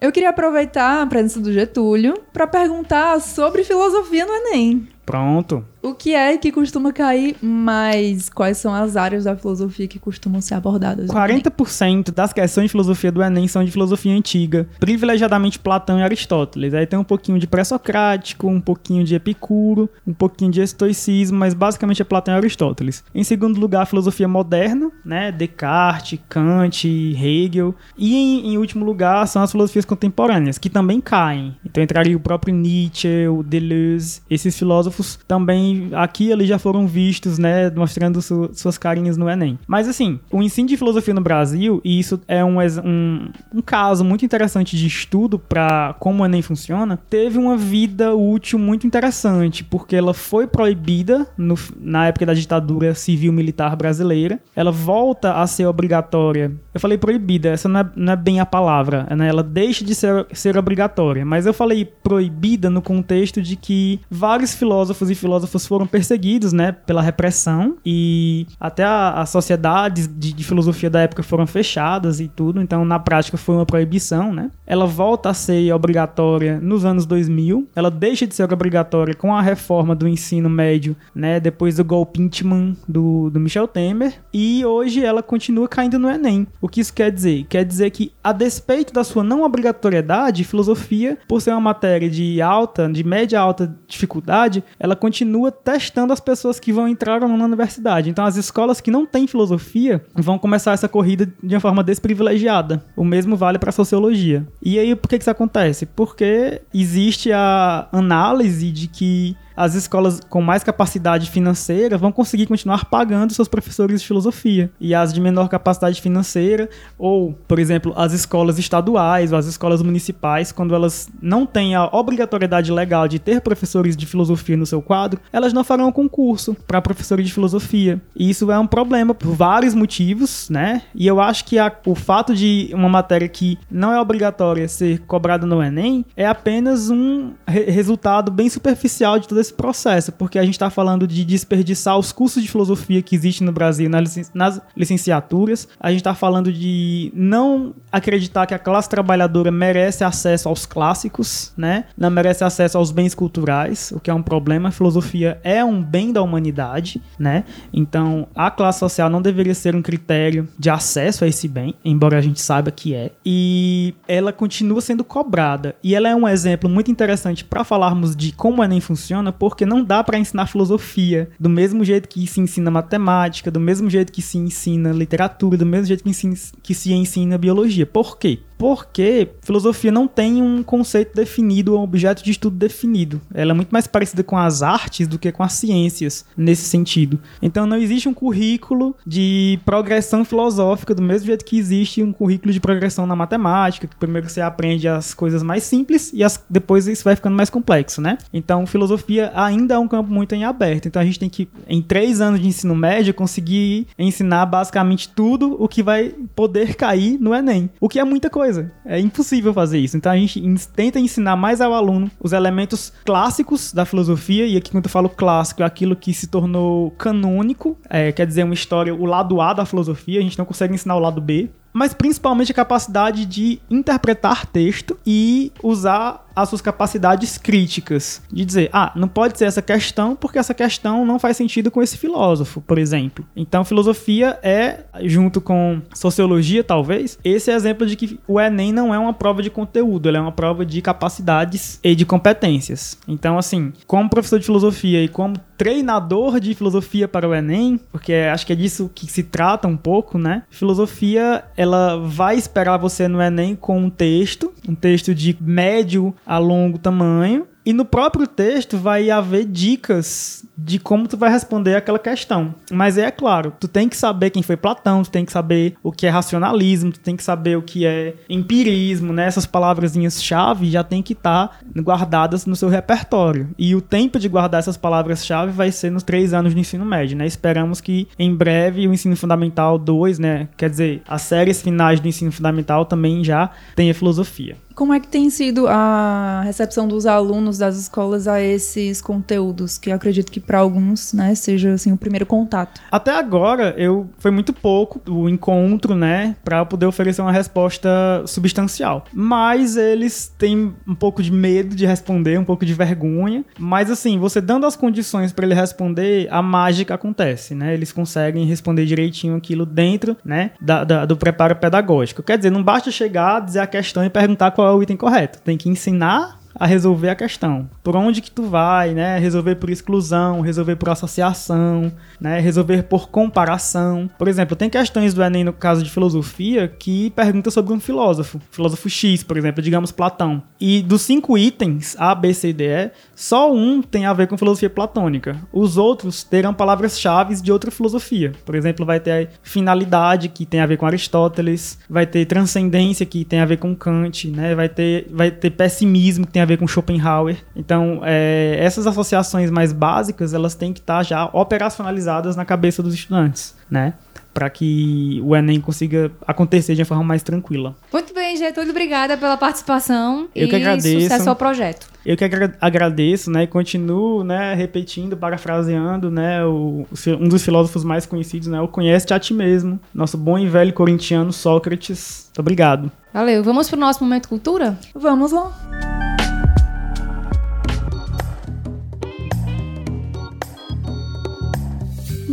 Eu 0.00 0.12
queria 0.12 0.30
aproveitar 0.30 1.02
a 1.02 1.06
presença 1.06 1.40
do 1.40 1.52
Getúlio 1.52 2.14
para 2.32 2.46
perguntar 2.46 3.20
sobre 3.20 3.64
filosofia 3.64 4.26
no 4.26 4.32
Enem. 4.32 4.88
Pronto. 5.06 5.64
O 5.86 5.94
que 5.94 6.16
é 6.16 6.36
que 6.36 6.50
costuma 6.50 6.92
cair 6.92 7.36
mais? 7.40 8.28
Quais 8.28 8.58
são 8.58 8.74
as 8.74 8.96
áreas 8.96 9.22
da 9.22 9.36
filosofia 9.36 9.86
que 9.86 10.00
costumam 10.00 10.40
ser 10.40 10.54
abordadas? 10.54 11.06
no 11.06 11.16
Enem? 11.16 11.40
40% 11.40 12.10
das 12.10 12.32
questões 12.32 12.64
de 12.64 12.70
filosofia 12.70 13.12
do 13.12 13.22
Enem 13.22 13.46
são 13.46 13.64
de 13.64 13.70
filosofia 13.70 14.12
antiga, 14.12 14.66
privilegiadamente 14.80 15.60
Platão 15.60 16.00
e 16.00 16.02
Aristóteles. 16.02 16.74
Aí 16.74 16.86
tem 16.86 16.98
um 16.98 17.04
pouquinho 17.04 17.38
de 17.38 17.46
pré-socrático, 17.46 18.48
um 18.48 18.60
pouquinho 18.60 19.04
de 19.04 19.14
Epicuro, 19.14 19.88
um 20.04 20.12
pouquinho 20.12 20.50
de 20.50 20.60
estoicismo, 20.60 21.38
mas 21.38 21.54
basicamente 21.54 22.02
é 22.02 22.04
Platão 22.04 22.34
e 22.34 22.38
Aristóteles. 22.38 23.04
Em 23.14 23.22
segundo 23.22 23.60
lugar, 23.60 23.82
a 23.82 23.86
filosofia 23.86 24.26
moderna, 24.26 24.90
né? 25.04 25.30
Descartes, 25.30 26.18
Kant, 26.28 26.84
Hegel. 26.84 27.72
E 27.96 28.16
em, 28.16 28.54
em 28.54 28.58
último 28.58 28.84
lugar 28.84 29.24
são 29.28 29.40
as 29.40 29.52
filosofias 29.52 29.84
contemporâneas, 29.84 30.58
que 30.58 30.68
também 30.68 31.00
caem. 31.00 31.56
Então 31.64 31.80
entraria 31.80 32.16
o 32.16 32.20
próprio 32.20 32.52
Nietzsche, 32.52 33.28
o 33.28 33.44
Deleuze, 33.44 34.20
esses 34.28 34.58
filósofos 34.58 35.20
também 35.28 35.75
aqui 35.92 36.30
eles 36.30 36.48
já 36.48 36.58
foram 36.58 36.86
vistos, 36.86 37.38
né, 37.38 37.70
mostrando 37.70 38.20
su- 38.22 38.50
suas 38.52 38.76
carinhas 38.78 39.16
no 39.16 39.28
Enem. 39.28 39.58
Mas 39.66 39.88
assim, 39.88 40.18
o 40.30 40.42
ensino 40.42 40.68
de 40.68 40.76
filosofia 40.76 41.14
no 41.14 41.20
Brasil, 41.20 41.80
e 41.84 41.98
isso 41.98 42.20
é 42.28 42.44
um, 42.44 42.58
um, 42.84 43.28
um 43.54 43.60
caso 43.62 44.04
muito 44.04 44.24
interessante 44.24 44.76
de 44.76 44.86
estudo 44.86 45.38
para 45.38 45.94
como 45.98 46.22
o 46.22 46.26
Enem 46.26 46.42
funciona, 46.42 46.96
teve 47.08 47.38
uma 47.38 47.56
vida 47.56 48.14
útil 48.14 48.58
muito 48.58 48.86
interessante, 48.86 49.62
porque 49.64 49.96
ela 49.96 50.14
foi 50.14 50.46
proibida 50.46 51.26
no- 51.36 51.56
na 51.80 52.06
época 52.06 52.26
da 52.26 52.34
ditadura 52.34 52.94
civil-militar 52.94 53.74
brasileira. 53.76 54.38
Ela 54.54 54.70
volta 54.70 55.34
a 55.34 55.46
ser 55.46 55.66
obrigatória. 55.66 56.52
Eu 56.74 56.80
falei 56.80 56.98
proibida, 56.98 57.48
essa 57.50 57.68
não 57.68 57.80
é, 57.80 57.90
não 57.96 58.12
é 58.12 58.16
bem 58.16 58.40
a 58.40 58.46
palavra, 58.46 59.06
né? 59.16 59.28
Ela 59.28 59.42
deixa 59.42 59.84
de 59.84 59.94
ser, 59.94 60.26
ser 60.32 60.56
obrigatória. 60.56 61.24
Mas 61.24 61.46
eu 61.46 61.54
falei 61.54 61.84
proibida 61.84 62.68
no 62.70 62.82
contexto 62.82 63.40
de 63.42 63.56
que 63.56 64.00
vários 64.10 64.54
filósofos 64.54 65.10
e 65.10 65.14
filósofos 65.14 65.65
foram 65.66 65.86
perseguidos, 65.86 66.52
né, 66.52 66.72
pela 66.72 67.02
repressão 67.02 67.76
e 67.84 68.46
até 68.60 68.84
as 68.84 69.30
sociedades 69.30 70.06
de, 70.06 70.32
de 70.32 70.44
filosofia 70.44 70.88
da 70.88 71.00
época 71.00 71.22
foram 71.22 71.46
fechadas 71.46 72.20
e 72.20 72.28
tudo. 72.28 72.60
Então, 72.60 72.84
na 72.84 72.98
prática, 72.98 73.36
foi 73.36 73.56
uma 73.56 73.66
proibição, 73.66 74.32
né? 74.32 74.50
Ela 74.66 74.86
volta 74.86 75.30
a 75.30 75.34
ser 75.34 75.72
obrigatória 75.72 76.60
nos 76.60 76.84
anos 76.84 77.06
2000. 77.06 77.68
Ela 77.74 77.90
deixa 77.90 78.26
de 78.26 78.34
ser 78.34 78.52
obrigatória 78.52 79.14
com 79.14 79.34
a 79.34 79.42
reforma 79.42 79.94
do 79.94 80.06
ensino 80.06 80.48
médio, 80.48 80.96
né, 81.14 81.40
depois 81.40 81.76
do 81.76 81.84
golpe 81.84 82.20
impeachment 82.20 82.76
do, 82.88 83.30
do 83.30 83.40
Michel 83.40 83.66
Temer. 83.66 84.14
E 84.32 84.64
hoje 84.64 85.04
ela 85.04 85.22
continua 85.22 85.68
caindo 85.68 85.98
no 85.98 86.08
Enem. 86.08 86.46
O 86.60 86.68
que 86.68 86.80
isso 86.80 86.92
quer 86.92 87.10
dizer? 87.10 87.44
Quer 87.48 87.64
dizer 87.64 87.90
que, 87.90 88.12
a 88.22 88.32
despeito 88.32 88.92
da 88.92 89.04
sua 89.04 89.22
não 89.22 89.42
obrigatoriedade, 89.42 90.44
filosofia, 90.44 91.18
por 91.28 91.40
ser 91.40 91.50
uma 91.50 91.60
matéria 91.60 92.08
de 92.08 92.40
alta, 92.40 92.88
de 92.88 93.04
média 93.04 93.40
alta 93.40 93.74
dificuldade, 93.86 94.62
ela 94.78 94.96
continua 94.96 95.52
testando 95.64 96.12
as 96.12 96.20
pessoas 96.20 96.60
que 96.60 96.72
vão 96.72 96.88
entrar 96.88 97.22
ou 97.22 97.28
não 97.28 97.36
na 97.36 97.44
universidade. 97.44 98.10
Então, 98.10 98.24
as 98.24 98.36
escolas 98.36 98.80
que 98.80 98.90
não 98.90 99.06
têm 99.06 99.26
filosofia 99.26 100.04
vão 100.14 100.38
começar 100.38 100.72
essa 100.72 100.88
corrida 100.88 101.32
de 101.42 101.54
uma 101.54 101.60
forma 101.60 101.82
desprivilegiada. 101.82 102.84
O 102.96 103.04
mesmo 103.04 103.36
vale 103.36 103.58
para 103.58 103.72
sociologia. 103.72 104.46
E 104.62 104.78
aí, 104.78 104.94
por 104.94 105.08
que 105.08 105.18
que 105.18 105.22
isso 105.22 105.30
acontece? 105.30 105.86
Porque 105.86 106.62
existe 106.72 107.32
a 107.32 107.88
análise 107.92 108.70
de 108.70 108.88
que 108.88 109.36
as 109.56 109.74
escolas 109.74 110.20
com 110.28 110.42
mais 110.42 110.62
capacidade 110.62 111.30
financeira 111.30 111.96
vão 111.96 112.12
conseguir 112.12 112.46
continuar 112.46 112.84
pagando 112.86 113.32
seus 113.32 113.48
professores 113.48 114.00
de 114.00 114.06
filosofia. 114.06 114.70
E 114.80 114.94
as 114.94 115.12
de 115.12 115.20
menor 115.20 115.48
capacidade 115.48 116.00
financeira, 116.00 116.68
ou, 116.98 117.32
por 117.48 117.58
exemplo, 117.58 117.92
as 117.96 118.12
escolas 118.12 118.58
estaduais 118.58 119.32
ou 119.32 119.38
as 119.38 119.46
escolas 119.46 119.82
municipais, 119.82 120.52
quando 120.52 120.74
elas 120.74 121.08
não 121.20 121.46
têm 121.46 121.74
a 121.74 121.86
obrigatoriedade 121.86 122.70
legal 122.72 123.08
de 123.08 123.18
ter 123.18 123.40
professores 123.40 123.96
de 123.96 124.06
filosofia 124.06 124.56
no 124.56 124.66
seu 124.66 124.82
quadro, 124.82 125.20
elas 125.32 125.52
não 125.52 125.64
farão 125.64 125.90
concurso 125.90 126.54
para 126.66 126.82
professores 126.82 127.26
de 127.26 127.32
filosofia. 127.32 128.00
E 128.14 128.28
isso 128.28 128.50
é 128.50 128.58
um 128.58 128.66
problema 128.66 129.14
por 129.14 129.32
vários 129.34 129.74
motivos, 129.74 130.48
né? 130.50 130.82
E 130.94 131.06
eu 131.06 131.20
acho 131.20 131.44
que 131.44 131.58
a- 131.58 131.72
o 131.86 131.94
fato 131.94 132.34
de 132.34 132.70
uma 132.74 132.88
matéria 132.88 133.28
que 133.28 133.58
não 133.70 133.92
é 133.92 134.00
obrigatória 134.00 134.68
ser 134.68 135.00
cobrada 135.06 135.46
no 135.46 135.62
Enem 135.62 136.04
é 136.16 136.26
apenas 136.26 136.90
um 136.90 137.32
re- 137.46 137.70
resultado 137.70 138.30
bem 138.30 138.48
superficial 138.48 139.18
de 139.18 139.28
todo 139.28 139.40
esse 139.46 139.54
processo, 139.54 140.12
porque 140.12 140.38
a 140.38 140.44
gente 140.44 140.54
está 140.54 140.68
falando 140.70 141.06
de 141.06 141.24
desperdiçar 141.24 141.98
os 141.98 142.12
cursos 142.12 142.42
de 142.42 142.48
filosofia 142.48 143.00
que 143.02 143.14
existem 143.14 143.46
no 143.46 143.52
Brasil 143.52 143.88
nas, 143.88 144.02
licen- 144.02 144.30
nas 144.34 144.60
licenciaturas, 144.76 145.68
a 145.78 145.90
gente 145.90 146.00
está 146.00 146.14
falando 146.14 146.52
de 146.52 147.12
não 147.14 147.74
acreditar 147.90 148.46
que 148.46 148.54
a 148.54 148.58
classe 148.58 148.88
trabalhadora 148.88 149.50
merece 149.50 150.04
acesso 150.04 150.48
aos 150.48 150.66
clássicos, 150.66 151.52
né? 151.56 151.84
Não 151.96 152.10
merece 152.10 152.44
acesso 152.44 152.76
aos 152.78 152.90
bens 152.90 153.14
culturais, 153.14 153.92
o 153.92 154.00
que 154.00 154.10
é 154.10 154.14
um 154.14 154.22
problema. 154.22 154.68
A 154.68 154.72
filosofia 154.72 155.40
é 155.42 155.64
um 155.64 155.82
bem 155.82 156.12
da 156.12 156.22
humanidade, 156.22 157.00
né? 157.18 157.44
Então, 157.72 158.26
a 158.34 158.50
classe 158.50 158.80
social 158.80 159.08
não 159.08 159.22
deveria 159.22 159.54
ser 159.54 159.74
um 159.76 159.82
critério 159.82 160.48
de 160.58 160.70
acesso 160.70 161.24
a 161.24 161.28
esse 161.28 161.46
bem, 161.48 161.74
embora 161.84 162.18
a 162.18 162.20
gente 162.20 162.40
saiba 162.40 162.70
que 162.70 162.94
é. 162.94 163.12
E 163.24 163.94
ela 164.08 164.32
continua 164.32 164.80
sendo 164.80 165.04
cobrada. 165.04 165.74
E 165.82 165.94
ela 165.94 166.08
é 166.08 166.14
um 166.14 166.26
exemplo 166.28 166.68
muito 166.68 166.90
interessante 166.90 167.44
para 167.44 167.64
falarmos 167.64 168.16
de 168.16 168.32
como 168.32 168.60
o 168.60 168.64
Enem 168.64 168.80
funciona, 168.80 169.32
porque 169.38 169.66
não 169.66 169.82
dá 169.82 170.02
para 170.02 170.18
ensinar 170.18 170.46
filosofia 170.46 171.30
do 171.38 171.48
mesmo 171.48 171.84
jeito 171.84 172.08
que 172.08 172.26
se 172.26 172.40
ensina 172.40 172.70
matemática, 172.70 173.50
do 173.50 173.60
mesmo 173.60 173.88
jeito 173.88 174.12
que 174.12 174.22
se 174.22 174.38
ensina 174.38 174.92
literatura, 174.92 175.56
do 175.56 175.66
mesmo 175.66 175.86
jeito 175.86 176.04
que 176.04 176.14
se, 176.14 176.52
que 176.62 176.74
se 176.74 176.92
ensina 176.92 177.38
biologia. 177.38 177.86
Por 177.86 178.18
quê? 178.18 178.40
Porque 178.58 179.28
filosofia 179.42 179.92
não 179.92 180.06
tem 180.08 180.40
um 180.42 180.62
conceito 180.62 181.14
definido, 181.14 181.76
um 181.76 181.82
objeto 181.82 182.22
de 182.24 182.30
estudo 182.30 182.56
definido. 182.56 183.20
Ela 183.34 183.50
é 183.52 183.54
muito 183.54 183.70
mais 183.70 183.86
parecida 183.86 184.22
com 184.22 184.36
as 184.36 184.62
artes 184.62 185.06
do 185.06 185.18
que 185.18 185.30
com 185.32 185.42
as 185.42 185.52
ciências, 185.52 186.24
nesse 186.36 186.64
sentido. 186.64 187.18
Então 187.42 187.66
não 187.66 187.76
existe 187.76 188.08
um 188.08 188.14
currículo 188.14 188.94
de 189.06 189.58
progressão 189.64 190.24
filosófica 190.24 190.94
do 190.94 191.02
mesmo 191.02 191.26
jeito 191.26 191.44
que 191.44 191.58
existe 191.58 192.02
um 192.02 192.12
currículo 192.12 192.52
de 192.52 192.60
progressão 192.60 193.06
na 193.06 193.14
matemática, 193.16 193.86
que 193.86 193.96
primeiro 193.96 194.28
você 194.28 194.40
aprende 194.40 194.88
as 194.88 195.12
coisas 195.14 195.42
mais 195.42 195.62
simples 195.64 196.10
e 196.14 196.24
as- 196.24 196.42
depois 196.48 196.86
isso 196.86 197.04
vai 197.04 197.14
ficando 197.16 197.36
mais 197.36 197.50
complexo, 197.50 198.00
né? 198.00 198.18
Então 198.32 198.66
filosofia 198.66 199.30
ainda 199.34 199.74
é 199.74 199.78
um 199.78 199.88
campo 199.88 200.10
muito 200.12 200.34
em 200.34 200.44
aberto. 200.44 200.86
Então 200.88 201.00
a 201.00 201.04
gente 201.04 201.18
tem 201.18 201.28
que, 201.28 201.48
em 201.68 201.82
três 201.82 202.20
anos 202.20 202.40
de 202.40 202.46
ensino 202.48 202.74
médio, 202.74 203.12
conseguir 203.14 203.86
ensinar 203.98 204.46
basicamente 204.46 205.08
tudo 205.08 205.56
o 205.62 205.68
que 205.68 205.82
vai 205.82 206.14
poder 206.34 206.74
cair 206.74 207.18
no 207.20 207.34
Enem. 207.34 207.68
O 207.80 207.88
que 207.88 207.98
é 207.98 208.04
muita 208.04 208.30
coisa. 208.30 208.45
É 208.84 208.98
impossível 209.00 209.52
fazer 209.52 209.78
isso. 209.78 209.96
Então 209.96 210.10
a 210.12 210.16
gente 210.16 210.40
tenta 210.74 210.98
ensinar 210.98 211.36
mais 211.36 211.60
ao 211.60 211.72
aluno 211.72 212.10
os 212.20 212.32
elementos 212.32 212.92
clássicos 213.04 213.72
da 213.72 213.84
filosofia. 213.84 214.46
E 214.46 214.56
aqui 214.56 214.70
quando 214.70 214.84
eu 214.84 214.90
falo 214.90 215.08
clássico, 215.08 215.62
é 215.62 215.66
aquilo 215.66 215.96
que 215.96 216.12
se 216.12 216.26
tornou 216.26 216.90
canônico. 216.92 217.78
É, 217.88 218.12
quer 218.12 218.26
dizer, 218.26 218.44
uma 218.44 218.54
história, 218.54 218.94
o 218.94 219.04
lado 219.04 219.40
A 219.40 219.52
da 219.52 219.64
filosofia. 219.64 220.20
A 220.20 220.22
gente 220.22 220.38
não 220.38 220.44
consegue 220.44 220.74
ensinar 220.74 220.96
o 220.96 221.00
lado 221.00 221.20
B. 221.20 221.50
Mas 221.72 221.92
principalmente 221.92 222.52
a 222.52 222.54
capacidade 222.54 223.26
de 223.26 223.60
interpretar 223.68 224.46
texto 224.46 224.98
e 225.06 225.52
usar 225.62 226.25
as 226.36 226.50
suas 226.50 226.60
capacidades 226.60 227.38
críticas. 227.38 228.22
De 228.30 228.44
dizer, 228.44 228.68
ah, 228.72 228.92
não 228.94 229.08
pode 229.08 229.38
ser 229.38 229.46
essa 229.46 229.62
questão 229.62 230.14
porque 230.14 230.38
essa 230.38 230.52
questão 230.52 231.04
não 231.06 231.18
faz 231.18 231.36
sentido 231.36 231.70
com 231.70 231.82
esse 231.82 231.96
filósofo, 231.96 232.60
por 232.60 232.78
exemplo. 232.78 233.24
Então, 233.34 233.64
filosofia 233.64 234.38
é, 234.42 234.84
junto 235.04 235.40
com 235.40 235.80
sociologia, 235.94 236.62
talvez, 236.62 237.18
esse 237.24 237.50
exemplo 237.50 237.86
de 237.86 237.96
que 237.96 238.20
o 238.28 238.38
Enem 238.38 238.72
não 238.72 238.94
é 238.94 238.98
uma 238.98 239.14
prova 239.14 239.42
de 239.42 239.50
conteúdo, 239.50 240.08
ele 240.08 240.18
é 240.18 240.20
uma 240.20 240.32
prova 240.32 240.66
de 240.66 240.82
capacidades 240.82 241.80
e 241.82 241.94
de 241.94 242.04
competências. 242.04 242.98
Então, 243.08 243.38
assim, 243.38 243.72
como 243.86 244.10
professor 244.10 244.38
de 244.38 244.44
filosofia 244.44 245.02
e 245.02 245.08
como 245.08 245.36
treinador 245.56 246.38
de 246.38 246.54
filosofia 246.54 247.08
para 247.08 247.28
o 247.28 247.34
Enem, 247.34 247.80
porque 247.90 248.12
acho 248.12 248.46
que 248.46 248.52
é 248.52 248.56
disso 248.56 248.90
que 248.94 249.10
se 249.10 249.22
trata 249.22 249.66
um 249.66 249.76
pouco, 249.76 250.18
né? 250.18 250.42
Filosofia, 250.50 251.44
ela 251.56 251.96
vai 251.96 252.36
esperar 252.36 252.76
você 252.76 253.08
no 253.08 253.22
Enem 253.22 253.56
com 253.56 253.78
um 253.78 253.90
texto, 253.90 254.52
um 254.68 254.74
texto 254.74 255.14
de 255.14 255.36
médio 255.40 256.14
a 256.26 256.38
longo 256.38 256.78
tamanho, 256.78 257.46
e 257.66 257.72
no 257.72 257.84
próprio 257.84 258.28
texto 258.28 258.78
vai 258.78 259.10
haver 259.10 259.44
dicas 259.44 260.44
de 260.56 260.78
como 260.78 261.08
tu 261.08 261.16
vai 261.16 261.30
responder 261.30 261.74
aquela 261.74 261.98
questão. 261.98 262.54
Mas 262.70 262.96
é 262.96 263.10
claro, 263.10 263.52
tu 263.58 263.66
tem 263.66 263.88
que 263.88 263.96
saber 263.96 264.30
quem 264.30 264.42
foi 264.42 264.56
Platão, 264.56 265.02
tu 265.02 265.10
tem 265.10 265.24
que 265.24 265.32
saber 265.32 265.74
o 265.82 265.90
que 265.90 266.06
é 266.06 266.08
racionalismo, 266.08 266.92
tu 266.92 267.00
tem 267.00 267.16
que 267.16 267.24
saber 267.24 267.58
o 267.58 267.62
que 267.62 267.84
é 267.84 268.14
empirismo, 268.28 269.12
né? 269.12 269.26
Essas 269.26 269.46
palavrazinhas-chave 269.46 270.70
já 270.70 270.84
tem 270.84 271.02
que 271.02 271.12
estar 271.12 271.58
guardadas 271.76 272.46
no 272.46 272.54
seu 272.54 272.68
repertório. 272.68 273.48
E 273.58 273.74
o 273.74 273.80
tempo 273.80 274.20
de 274.20 274.28
guardar 274.28 274.60
essas 274.60 274.76
palavras-chave 274.76 275.50
vai 275.50 275.72
ser 275.72 275.90
nos 275.90 276.04
três 276.04 276.32
anos 276.32 276.54
de 276.54 276.60
ensino 276.60 276.84
médio, 276.84 277.16
né? 277.16 277.26
Esperamos 277.26 277.80
que 277.80 278.06
em 278.16 278.32
breve 278.32 278.86
o 278.86 278.94
ensino 278.94 279.16
fundamental 279.16 279.76
2, 279.76 280.20
né? 280.20 280.48
Quer 280.56 280.70
dizer, 280.70 281.02
as 281.08 281.22
séries 281.22 281.60
finais 281.60 281.98
do 281.98 282.06
ensino 282.06 282.30
fundamental 282.30 282.84
também 282.84 283.24
já 283.24 283.50
tenha 283.74 283.92
filosofia. 283.92 284.56
Como 284.76 284.92
é 284.92 285.00
que 285.00 285.08
tem 285.08 285.30
sido 285.30 285.66
a 285.66 286.42
recepção 286.44 286.86
dos 286.86 287.06
alunos 287.06 287.56
das 287.56 287.78
escolas 287.78 288.28
a 288.28 288.42
esses 288.42 289.00
conteúdos, 289.00 289.78
que 289.78 289.90
acredito 289.90 290.30
que 290.30 290.38
para 290.38 290.58
alguns, 290.58 291.14
né, 291.14 291.34
seja 291.34 291.72
assim 291.72 291.92
o 291.92 291.96
primeiro 291.96 292.26
contato? 292.26 292.78
Até 292.92 293.10
agora, 293.10 293.74
eu 293.78 294.06
foi 294.18 294.30
muito 294.30 294.52
pouco 294.52 295.00
o 295.10 295.30
encontro, 295.30 295.94
né, 295.94 296.36
para 296.44 296.62
poder 296.66 296.84
oferecer 296.84 297.22
uma 297.22 297.32
resposta 297.32 297.88
substancial. 298.26 299.06
Mas 299.14 299.78
eles 299.78 300.30
têm 300.36 300.74
um 300.86 300.94
pouco 300.94 301.22
de 301.22 301.32
medo 301.32 301.74
de 301.74 301.86
responder, 301.86 302.38
um 302.38 302.44
pouco 302.44 302.66
de 302.66 302.74
vergonha. 302.74 303.46
Mas 303.58 303.90
assim, 303.90 304.18
você 304.18 304.42
dando 304.42 304.66
as 304.66 304.76
condições 304.76 305.32
para 305.32 305.46
ele 305.46 305.54
responder, 305.54 306.28
a 306.30 306.42
mágica 306.42 306.94
acontece, 306.94 307.54
né? 307.54 307.72
Eles 307.72 307.92
conseguem 307.92 308.44
responder 308.44 308.84
direitinho 308.84 309.36
aquilo 309.36 309.64
dentro, 309.64 310.18
né, 310.22 310.50
da, 310.60 310.84
da, 310.84 311.06
do 311.06 311.16
preparo 311.16 311.56
pedagógico. 311.56 312.22
Quer 312.22 312.36
dizer, 312.36 312.50
não 312.50 312.62
basta 312.62 312.90
chegar, 312.90 313.40
dizer 313.40 313.60
a 313.60 313.66
questão 313.66 314.04
e 314.04 314.10
perguntar 314.10 314.50
qual 314.50 314.65
é 314.66 314.72
o 314.72 314.82
item 314.82 314.96
correto. 314.96 315.40
Tem 315.42 315.56
que 315.56 315.68
ensinar 315.68 316.40
a 316.58 316.66
resolver 316.66 317.10
a 317.10 317.14
questão. 317.14 317.68
Por 317.82 317.96
onde 317.96 318.20
que 318.20 318.30
tu 318.30 318.44
vai, 318.44 318.92
né? 318.94 319.18
Resolver 319.18 319.56
por 319.56 319.70
exclusão, 319.70 320.40
resolver 320.40 320.76
por 320.76 320.88
associação, 320.88 321.92
né? 322.20 322.40
Resolver 322.40 322.84
por 322.84 323.08
comparação. 323.08 324.10
Por 324.18 324.28
exemplo, 324.28 324.56
tem 324.56 324.70
questões 324.70 325.14
do 325.14 325.22
Enem 325.22 325.44
no 325.44 325.52
caso 325.52 325.82
de 325.82 325.90
filosofia 325.90 326.68
que 326.68 327.10
pergunta 327.10 327.50
sobre 327.50 327.72
um 327.72 327.80
filósofo, 327.80 328.40
filósofo 328.50 328.88
X, 328.88 329.22
por 329.22 329.36
exemplo, 329.36 329.62
digamos 329.62 329.92
Platão. 329.92 330.42
E 330.60 330.82
dos 330.82 331.02
cinco 331.02 331.36
itens 331.36 331.96
A, 331.98 332.14
B, 332.14 332.32
C, 332.32 332.52
D, 332.52 332.64
E, 332.64 332.90
só 333.14 333.52
um 333.52 333.82
tem 333.82 334.06
a 334.06 334.12
ver 334.12 334.26
com 334.26 334.38
filosofia 334.38 334.70
platônica. 334.70 335.36
Os 335.52 335.76
outros 335.76 336.22
terão 336.22 336.54
palavras-chave 336.54 337.40
de 337.40 337.52
outra 337.52 337.70
filosofia. 337.70 338.32
Por 338.44 338.54
exemplo, 338.54 338.86
vai 338.86 339.00
ter 339.00 339.30
finalidade 339.42 340.28
que 340.28 340.46
tem 340.46 340.60
a 340.60 340.66
ver 340.66 340.76
com 340.76 340.86
Aristóteles, 340.86 341.78
vai 341.88 342.06
ter 342.06 342.24
transcendência 342.26 343.04
que 343.04 343.24
tem 343.24 343.40
a 343.40 343.44
ver 343.44 343.58
com 343.58 343.74
Kant, 343.74 344.28
né? 344.30 344.54
Vai 344.54 344.68
ter 344.68 345.06
vai 345.10 345.30
ter 345.30 345.50
pessimismo 345.50 346.26
que 346.26 346.32
tem 346.32 346.42
a 346.42 346.45
ver 346.46 346.56
com 346.56 346.66
Schopenhauer. 346.66 347.36
Então, 347.54 348.00
é, 348.04 348.56
essas 348.58 348.86
associações 348.86 349.50
mais 349.50 349.72
básicas, 349.72 350.32
elas 350.32 350.54
têm 350.54 350.72
que 350.72 350.80
estar 350.80 351.02
já 351.02 351.28
operacionalizadas 351.32 352.36
na 352.36 352.44
cabeça 352.44 352.82
dos 352.82 352.94
estudantes, 352.94 353.54
né? 353.70 353.94
Para 354.32 354.50
que 354.50 355.18
o 355.24 355.34
Enem 355.34 355.58
consiga 355.60 356.12
acontecer 356.26 356.74
de 356.74 356.82
uma 356.82 356.86
forma 356.86 357.02
mais 357.02 357.22
tranquila. 357.22 357.74
Muito 357.90 358.12
bem, 358.12 358.36
Getúlio, 358.36 358.70
obrigada 358.70 359.16
pela 359.16 359.34
participação 359.34 360.28
Eu 360.34 360.46
e 360.46 360.50
que 360.50 360.56
agradeço. 360.56 361.00
sucesso 361.00 361.30
ao 361.30 361.34
projeto. 361.34 361.86
Eu 362.04 362.18
que 362.18 362.22
agra 362.24 362.54
agradeço, 362.60 363.30
né, 363.30 363.44
e 363.44 363.46
continuo, 363.46 364.22
né, 364.22 364.52
repetindo, 364.52 365.16
parafraseando, 365.16 366.10
né, 366.10 366.44
o, 366.44 366.86
um 367.18 367.28
dos 367.28 367.42
filósofos 367.42 367.82
mais 367.82 368.04
conhecidos, 368.04 368.46
né, 368.46 368.60
o 368.60 368.68
conhece-te 368.68 369.14
a 369.14 369.18
ti 369.18 369.32
mesmo, 369.32 369.80
nosso 369.94 370.18
bom 370.18 370.38
e 370.38 370.46
velho 370.46 370.72
corintiano 370.74 371.32
Sócrates. 371.32 372.26
Muito 372.26 372.40
obrigado. 372.40 372.92
Valeu. 373.14 373.42
Vamos 373.42 373.70
pro 373.70 373.80
nosso 373.80 374.04
momento 374.04 374.28
cultura? 374.28 374.78
Vamos 374.94 375.32
lá. 375.32 375.95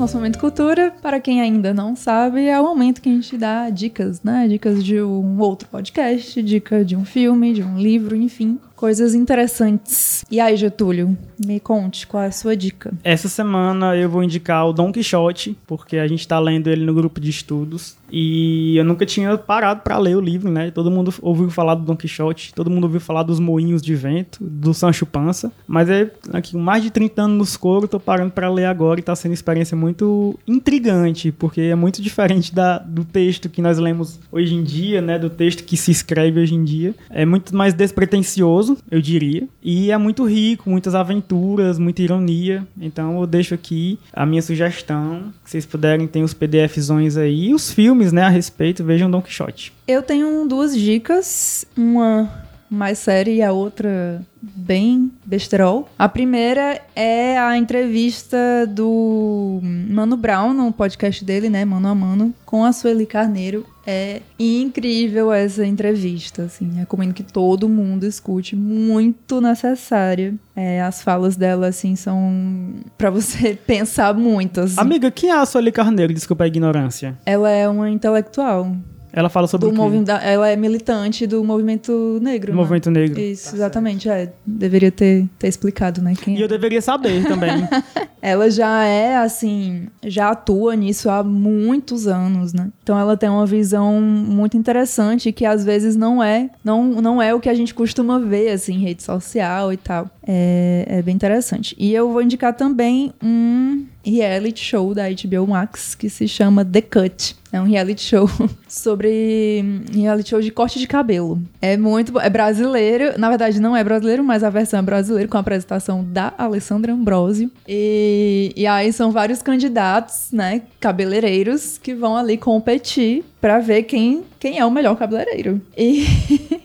Nosso 0.04 0.18
momento 0.18 0.38
cultura, 0.38 0.94
para 1.02 1.18
quem 1.18 1.40
ainda 1.40 1.74
não 1.74 1.96
sabe, 1.96 2.46
é 2.46 2.60
o 2.60 2.64
momento 2.66 3.02
que 3.02 3.08
a 3.08 3.12
gente 3.14 3.38
dá 3.38 3.70
dicas, 3.70 4.22
né? 4.22 4.50
Dicas 4.50 4.84
de 4.84 5.02
um 5.02 5.40
outro 5.40 5.66
podcast, 5.70 6.44
dica 6.44 6.84
de 6.84 6.94
um 6.94 7.06
filme, 7.06 7.54
de 7.54 7.64
um 7.64 7.78
livro, 7.78 8.14
enfim, 8.14 8.60
coisas 8.84 9.16
interessantes. 9.16 10.26
E 10.30 10.42
aí, 10.42 10.58
Getúlio, 10.58 11.18
me 11.46 11.58
conte 11.58 12.06
qual 12.06 12.22
é 12.22 12.28
a 12.28 12.32
sua 12.34 12.54
dica. 12.54 12.92
Essa 13.02 13.30
semana 13.30 13.96
eu 13.96 14.10
vou 14.10 14.22
indicar 14.22 14.68
o 14.68 14.74
Don 14.74 14.92
Quixote, 14.92 15.58
porque 15.66 15.96
a 15.96 16.06
gente 16.06 16.28
tá 16.28 16.38
lendo 16.38 16.70
ele 16.70 16.84
no 16.84 16.94
grupo 16.94 17.22
de 17.22 17.30
estudos. 17.30 17.96
E 18.16 18.78
eu 18.78 18.86
nunca 18.86 19.08
tinha 19.08 19.36
parado 19.38 19.82
para 19.82 19.98
ler 19.98 20.16
o 20.16 20.22
livro, 20.22 20.52
né? 20.52 20.70
Todo 20.70 20.92
mundo 20.92 21.12
ouviu 21.22 21.50
falar 21.50 21.74
do 21.74 21.84
Don 21.84 21.96
Quixote, 21.96 22.54
todo 22.54 22.70
mundo 22.70 22.84
ouviu 22.84 23.00
falar 23.00 23.24
dos 23.24 23.40
moinhos 23.40 23.82
de 23.82 23.96
vento, 23.96 24.38
do 24.40 24.72
Sancho 24.72 25.04
Panza. 25.04 25.52
Mas 25.66 25.90
é 25.90 26.12
aqui, 26.32 26.56
mais 26.56 26.84
de 26.84 26.92
30 26.92 27.24
anos 27.24 27.38
nos 27.38 27.58
couro, 27.58 27.88
tô 27.88 28.00
parando 28.00 28.32
para 28.32 28.48
ler 28.52 28.66
agora 28.66 29.00
e 29.00 29.04
tá 29.04 29.16
sendo 29.16 29.32
uma 29.32 29.34
experiência 29.34 29.76
muito 29.76 30.38
intrigante, 30.46 31.32
porque 31.32 31.62
é 31.62 31.76
muito 31.76 32.04
diferente 32.04 32.54
da, 32.54 32.78
do 32.78 33.04
texto 33.04 33.50
que 33.50 33.64
nós 33.64 33.80
lemos 33.80 34.20
hoje 34.32 34.54
em 34.54 34.64
dia, 34.64 35.02
né? 35.02 35.18
Do 35.18 35.30
texto 35.30 35.64
que 35.64 35.76
se 35.76 35.90
escreve 35.90 36.40
hoje 36.40 36.54
em 36.54 36.64
dia. 36.64 36.94
É 37.10 37.26
muito 37.26 37.56
mais 37.56 37.74
despretensioso, 37.74 38.73
eu 38.90 39.02
diria. 39.02 39.48
E 39.62 39.92
é 39.92 39.98
muito 39.98 40.26
rico, 40.26 40.70
muitas 40.70 40.96
aventuras, 40.96 41.78
muita 41.80 42.02
ironia. 42.02 42.68
Então 42.80 43.20
eu 43.20 43.28
deixo 43.28 43.54
aqui 43.54 44.00
a 44.12 44.26
minha 44.26 44.42
sugestão. 44.42 45.34
Se 45.44 45.52
vocês 45.52 45.66
puderem, 45.66 46.08
tem 46.08 46.24
os 46.24 46.34
PDFzões 46.34 47.18
aí. 47.18 47.50
E 47.50 47.54
os 47.54 47.72
filmes, 47.72 48.12
né, 48.12 48.24
a 48.24 48.30
respeito, 48.30 48.84
vejam 48.84 49.10
Don 49.10 49.22
Quixote. 49.22 49.74
Eu 49.88 50.02
tenho 50.02 50.48
duas 50.48 50.76
dicas, 50.78 51.66
uma 51.76 52.30
mais 52.74 53.00
séria 53.00 53.32
e 53.32 53.42
a 53.42 53.52
outra 53.52 54.22
bem 54.42 55.12
besterol. 55.26 55.90
A 55.98 56.10
primeira 56.10 56.82
é 56.96 57.38
a 57.38 57.58
entrevista 57.58 58.38
do 58.68 59.60
Mano 59.90 60.18
Brown 60.18 60.54
no 60.54 60.72
podcast 60.72 61.24
dele, 61.24 61.50
né, 61.50 61.64
Mano 61.64 61.88
a 61.88 61.96
Mano, 61.96 62.34
com 62.46 62.66
a 62.66 62.74
Sueli 62.74 63.06
Carneiro. 63.06 63.66
É 63.86 64.22
incrível 64.40 65.32
essa 65.32 65.66
entrevista, 65.66 66.44
assim, 66.44 66.72
recomendo 66.74 67.14
que 67.14 67.24
todo 67.24 67.68
mundo 67.68 68.06
escute, 68.06 68.56
muito 68.56 69.42
necessária. 69.42 70.34
É, 70.56 70.82
as 70.82 71.02
falas 71.02 71.36
dela, 71.36 71.68
assim, 71.68 71.96
são 71.96 72.76
para 72.98 73.10
você 73.10 73.56
pensar 73.68 74.14
muito, 74.14 74.62
assim. 74.62 74.80
Amiga, 74.80 75.12
quem 75.12 75.30
é 75.30 75.34
a 75.34 75.46
Sueli 75.46 75.72
Carneiro? 75.72 76.14
Desculpa 76.14 76.46
a 76.46 76.48
ignorância. 76.48 77.18
Ela 77.26 77.50
é 77.50 77.68
uma 77.68 77.90
intelectual. 77.90 78.74
Ela 79.16 79.30
fala 79.30 79.46
sobre 79.46 79.68
do 79.68 79.70
o 79.70 79.76
quê? 79.76 79.80
movimento, 79.80 80.10
ela 80.10 80.50
é 80.50 80.56
militante 80.56 81.28
do 81.28 81.44
movimento 81.44 82.20
negro. 82.20 82.52
Do 82.52 82.56
né? 82.56 82.62
movimento 82.62 82.90
negro. 82.90 83.20
Isso, 83.20 83.56
exatamente. 83.56 84.10
É, 84.10 84.34
deveria 84.44 84.92
ter, 84.92 85.30
ter 85.38 85.48
explicado, 85.48 86.02
né? 86.02 86.16
Quem 86.20 86.36
E 86.36 86.42
eu 86.42 86.48
deveria 86.48 86.82
saber 86.82 87.24
também. 87.28 87.52
Ela 88.20 88.50
já 88.50 88.86
é, 88.86 89.18
assim, 89.18 89.88
já 90.02 90.30
atua 90.30 90.76
nisso 90.78 91.10
há 91.10 91.22
muitos 91.22 92.08
anos, 92.08 92.54
né? 92.54 92.70
Então 92.82 92.98
ela 92.98 93.18
tem 93.18 93.28
uma 93.28 93.46
visão 93.46 94.00
muito 94.00 94.56
interessante 94.56 95.30
que 95.34 95.46
às 95.46 95.66
vezes 95.66 95.98
não 95.98 96.24
é, 96.24 96.50
não, 96.64 96.86
não 97.02 97.22
é 97.22 97.36
o 97.36 97.42
que 97.42 97.50
a 97.50 97.54
gente 97.54 97.74
costuma 97.74 98.20
ver, 98.20 98.52
assim, 98.52 98.76
em 98.76 98.80
rede 98.80 99.04
social 99.04 99.74
e 99.74 99.78
tal. 99.78 100.10
É, 100.26 100.86
é 100.88 101.02
bem 101.02 101.14
interessante. 101.14 101.76
E 101.78 101.94
eu 101.94 102.14
vou 102.14 102.22
indicar 102.22 102.54
também 102.54 103.12
um 103.22 103.86
reality 104.06 104.64
show 104.64 104.94
da 104.94 105.04
HBO 105.10 105.48
Max 105.48 105.96
que 105.96 106.10
se 106.10 106.28
chama 106.28 106.64
The 106.66 106.82
Cut. 106.82 107.36
É 107.52 107.62
um 107.62 107.66
reality 107.66 108.02
show 108.02 108.28
sobre 108.68 109.64
reality 109.94 110.32
show 110.32 110.42
de 110.42 110.50
corte 110.50 110.80
de 110.80 110.88
cabelo. 110.88 111.40
É 111.62 111.78
muito. 111.78 112.20
É 112.20 112.30
brasileiro. 112.30 113.18
Na 113.20 113.30
verdade, 113.30 113.60
não 113.60 113.78
é 113.78 113.84
brasileiro, 113.84 114.24
mas 114.24 114.44
a 114.44 114.50
versão 114.50 114.80
é 114.80 114.82
brasileira, 114.82 115.30
com 115.30 115.38
a 115.38 115.40
apresentação 115.40 116.04
da 116.04 116.34
Alessandra 116.36 116.92
Ambrosio. 116.92 117.52
E, 117.68 118.52
e 118.56 118.66
aí 118.66 118.92
são 118.92 119.12
vários 119.12 119.44
candidatos, 119.44 120.30
né? 120.32 120.64
Cabeleireiros 120.80 121.78
que 121.78 121.94
vão 121.94 122.18
ali 122.18 122.38
competir 122.38 123.24
pra 123.40 123.60
ver 123.60 123.84
quem, 123.84 124.24
quem 124.40 124.58
é 124.58 124.66
o 124.66 124.72
melhor 124.72 124.96
cabeleireiro. 124.96 125.62
E 125.78 126.08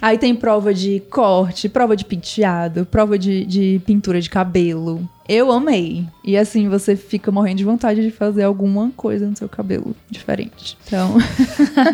aí 0.00 0.18
tem 0.18 0.34
prova 0.34 0.72
de 0.72 1.00
corte, 1.10 1.68
prova 1.68 1.96
de 1.96 2.04
penteado, 2.04 2.86
prova 2.86 3.18
de, 3.18 3.44
de 3.44 3.80
pintura 3.84 4.20
de 4.20 4.30
cabelo. 4.30 5.08
Eu 5.28 5.52
amei. 5.52 6.08
E 6.24 6.36
assim, 6.36 6.68
você 6.68 6.96
fica 6.96 7.30
morrendo 7.30 7.58
de 7.58 7.64
vontade 7.64 8.02
de 8.02 8.10
fazer 8.10 8.42
alguma 8.42 8.90
coisa 8.96 9.28
no 9.28 9.36
seu 9.36 9.48
cabelo 9.48 9.94
diferente. 10.10 10.76
Então. 10.84 11.16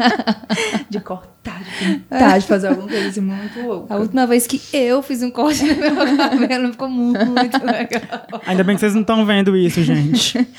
de 0.89 0.99
cortar, 1.01 1.63
de 1.63 1.85
pintar, 1.85 2.39
de 2.39 2.47
fazer 2.47 2.69
alguma 2.69 2.89
coisa 2.89 3.09
assim 3.09 3.21
muito 3.21 3.61
louca. 3.61 3.93
A 3.93 3.99
última 3.99 4.27
vez 4.27 4.47
que 4.47 4.59
eu 4.73 5.03
fiz 5.03 5.23
um 5.23 5.31
corte 5.31 5.65
no 5.65 5.75
meu 5.77 6.17
cabelo 6.17 6.73
ficou 6.73 6.89
muito 6.89 7.63
legal. 7.63 8.41
Ainda 8.47 8.65
bem 8.65 8.75
que 8.75 8.81
vocês 8.81 8.95
não 8.95 9.03
estão 9.03 9.27
vendo 9.27 9.55
isso, 9.55 9.83
gente. 9.83 10.39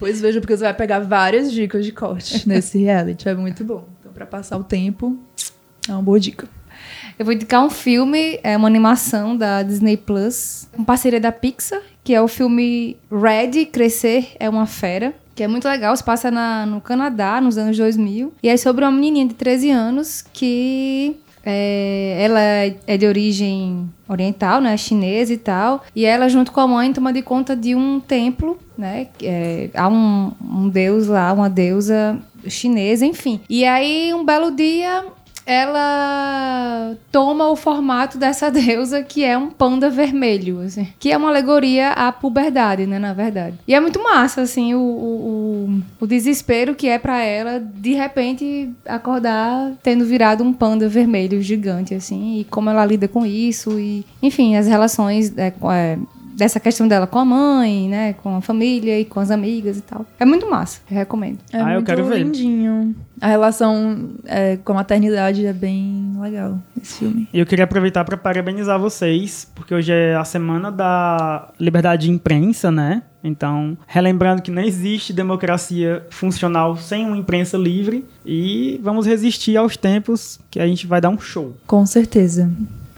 Pois 0.00 0.18
veja, 0.18 0.40
porque 0.40 0.56
você 0.56 0.64
vai 0.64 0.72
pegar 0.72 1.00
várias 1.00 1.52
dicas 1.52 1.84
de 1.84 1.92
corte 1.92 2.48
nesse 2.48 2.78
reality. 2.78 3.28
É 3.28 3.34
muito 3.34 3.62
bom. 3.62 3.86
Então, 4.00 4.10
pra 4.10 4.24
passar 4.24 4.56
o 4.56 4.64
tempo, 4.64 5.18
é 5.88 5.92
uma 5.92 6.02
boa 6.02 6.18
dica. 6.18 6.48
Eu 7.18 7.24
vou 7.24 7.34
indicar 7.34 7.64
um 7.64 7.70
filme, 7.70 8.40
é 8.42 8.56
uma 8.56 8.66
animação 8.66 9.36
da 9.36 9.62
Disney 9.62 9.96
Plus, 9.96 10.68
com 10.72 10.82
parceria 10.82 11.20
da 11.20 11.30
Pixar, 11.30 11.80
que 12.02 12.14
é 12.14 12.20
o 12.20 12.26
filme 12.26 12.96
Red 13.10 13.66
Crescer 13.66 14.28
é 14.38 14.48
uma 14.48 14.66
Fera. 14.66 15.14
Que 15.34 15.42
é 15.42 15.48
muito 15.48 15.68
legal, 15.68 15.96
se 15.96 16.02
passa 16.04 16.30
na, 16.30 16.66
no 16.66 16.80
Canadá, 16.80 17.40
nos 17.40 17.56
anos 17.56 17.76
2000. 17.76 18.32
E 18.42 18.48
é 18.48 18.56
sobre 18.56 18.84
uma 18.84 18.90
menininha 18.90 19.26
de 19.26 19.34
13 19.34 19.70
anos 19.70 20.24
que 20.32 21.16
é, 21.44 22.18
ela 22.20 22.40
é 22.86 22.96
de 22.96 23.06
origem 23.06 23.88
oriental, 24.08 24.60
né, 24.60 24.76
chinesa 24.76 25.32
e 25.32 25.38
tal, 25.38 25.84
e 25.94 26.04
ela 26.04 26.28
junto 26.28 26.52
com 26.52 26.60
a 26.60 26.66
mãe 26.66 26.92
toma 26.92 27.12
de 27.12 27.22
conta 27.22 27.56
de 27.56 27.74
um 27.74 28.00
templo, 28.00 28.58
né, 28.76 29.08
é, 29.22 29.70
há 29.74 29.88
um, 29.88 30.32
um 30.42 30.68
deus 30.68 31.06
lá, 31.06 31.32
uma 31.32 31.48
deusa 31.48 32.18
chinesa, 32.46 33.06
enfim. 33.06 33.40
E 33.48 33.64
aí 33.64 34.12
um 34.14 34.24
belo 34.24 34.50
dia 34.50 35.04
ela 35.50 36.96
toma 37.10 37.50
o 37.50 37.56
formato 37.56 38.16
dessa 38.16 38.48
deusa 38.52 39.02
que 39.02 39.24
é 39.24 39.36
um 39.36 39.50
panda 39.50 39.90
vermelho, 39.90 40.60
assim, 40.60 40.86
que 40.96 41.10
é 41.10 41.16
uma 41.16 41.28
alegoria 41.28 41.90
à 41.90 42.12
puberdade, 42.12 42.86
né, 42.86 43.00
na 43.00 43.12
verdade. 43.12 43.56
E 43.66 43.74
é 43.74 43.80
muito 43.80 44.00
massa, 44.00 44.42
assim, 44.42 44.74
o, 44.74 44.80
o, 44.80 45.82
o 46.00 46.06
desespero 46.06 46.76
que 46.76 46.86
é 46.88 47.00
para 47.00 47.20
ela 47.24 47.58
de 47.58 47.94
repente 47.94 48.70
acordar 48.86 49.72
tendo 49.82 50.04
virado 50.04 50.44
um 50.44 50.52
panda 50.52 50.88
vermelho 50.88 51.42
gigante, 51.42 51.96
assim, 51.96 52.38
e 52.38 52.44
como 52.44 52.70
ela 52.70 52.86
lida 52.86 53.08
com 53.08 53.26
isso 53.26 53.76
e, 53.76 54.06
enfim, 54.22 54.54
as 54.54 54.68
relações 54.68 55.36
é, 55.36 55.52
é, 55.72 55.98
dessa 56.40 56.58
questão 56.58 56.88
dela 56.88 57.06
com 57.06 57.18
a 57.18 57.24
mãe, 57.24 57.88
né? 57.88 58.14
Com 58.14 58.36
a 58.36 58.40
família 58.40 58.98
e 58.98 59.04
com 59.04 59.20
as 59.20 59.30
amigas 59.30 59.76
e 59.78 59.82
tal. 59.82 60.04
É 60.18 60.24
muito 60.24 60.48
massa, 60.50 60.80
eu 60.90 60.96
recomendo. 60.96 61.38
É 61.52 61.58
Ah, 61.58 61.60
eu 61.60 61.74
muito 61.74 61.86
quero 61.86 62.04
ver. 62.06 62.24
lindinho. 62.24 62.94
A 63.20 63.28
relação 63.28 64.08
é, 64.24 64.56
com 64.56 64.72
a 64.72 64.76
maternidade 64.76 65.44
é 65.44 65.52
bem 65.52 66.16
legal 66.18 66.58
esse 66.82 66.98
filme. 67.00 67.28
E 67.32 67.38
eu 67.38 67.44
queria 67.44 67.64
aproveitar 67.64 68.02
para 68.04 68.16
parabenizar 68.16 68.80
vocês, 68.80 69.46
porque 69.54 69.74
hoje 69.74 69.92
é 69.92 70.16
a 70.16 70.24
semana 70.24 70.72
da 70.72 71.50
liberdade 71.60 72.06
de 72.06 72.10
imprensa, 72.10 72.70
né? 72.70 73.02
Então, 73.22 73.76
relembrando 73.86 74.40
que 74.40 74.50
não 74.50 74.62
existe 74.62 75.12
democracia 75.12 76.06
funcional 76.08 76.74
sem 76.78 77.04
uma 77.06 77.18
imprensa 77.18 77.58
livre 77.58 78.06
e 78.24 78.80
vamos 78.82 79.04
resistir 79.06 79.58
aos 79.58 79.76
tempos 79.76 80.40
que 80.50 80.58
a 80.58 80.66
gente 80.66 80.86
vai 80.86 81.02
dar 81.02 81.10
um 81.10 81.20
show. 81.20 81.54
Com 81.66 81.84
certeza. 81.84 82.50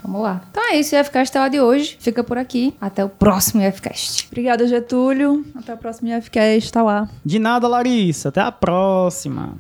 Vamos 0.03 0.23
lá. 0.23 0.43
Então 0.51 0.63
é 0.71 0.77
isso, 0.77 0.95
o 0.95 0.99
IFCast 0.99 1.37
é 1.39 1.49
de 1.49 1.61
hoje. 1.61 1.97
Fica 2.01 2.25
por 2.25 2.37
aqui. 2.37 2.75
Até 2.81 3.05
o 3.05 3.09
próximo 3.09 3.63
IFCast. 3.63 4.29
Obrigada, 4.31 4.67
Getúlio. 4.67 5.45
Até 5.55 5.75
o 5.75 5.77
próximo 5.77 6.09
IFCast. 6.09 6.73
Tá 6.73 6.83
lá. 6.83 7.09
De 7.25 7.39
nada, 7.39 7.69
Larissa. 7.69 8.31
Até 8.31 8.41
a 8.41 8.51
próxima. 8.51 9.57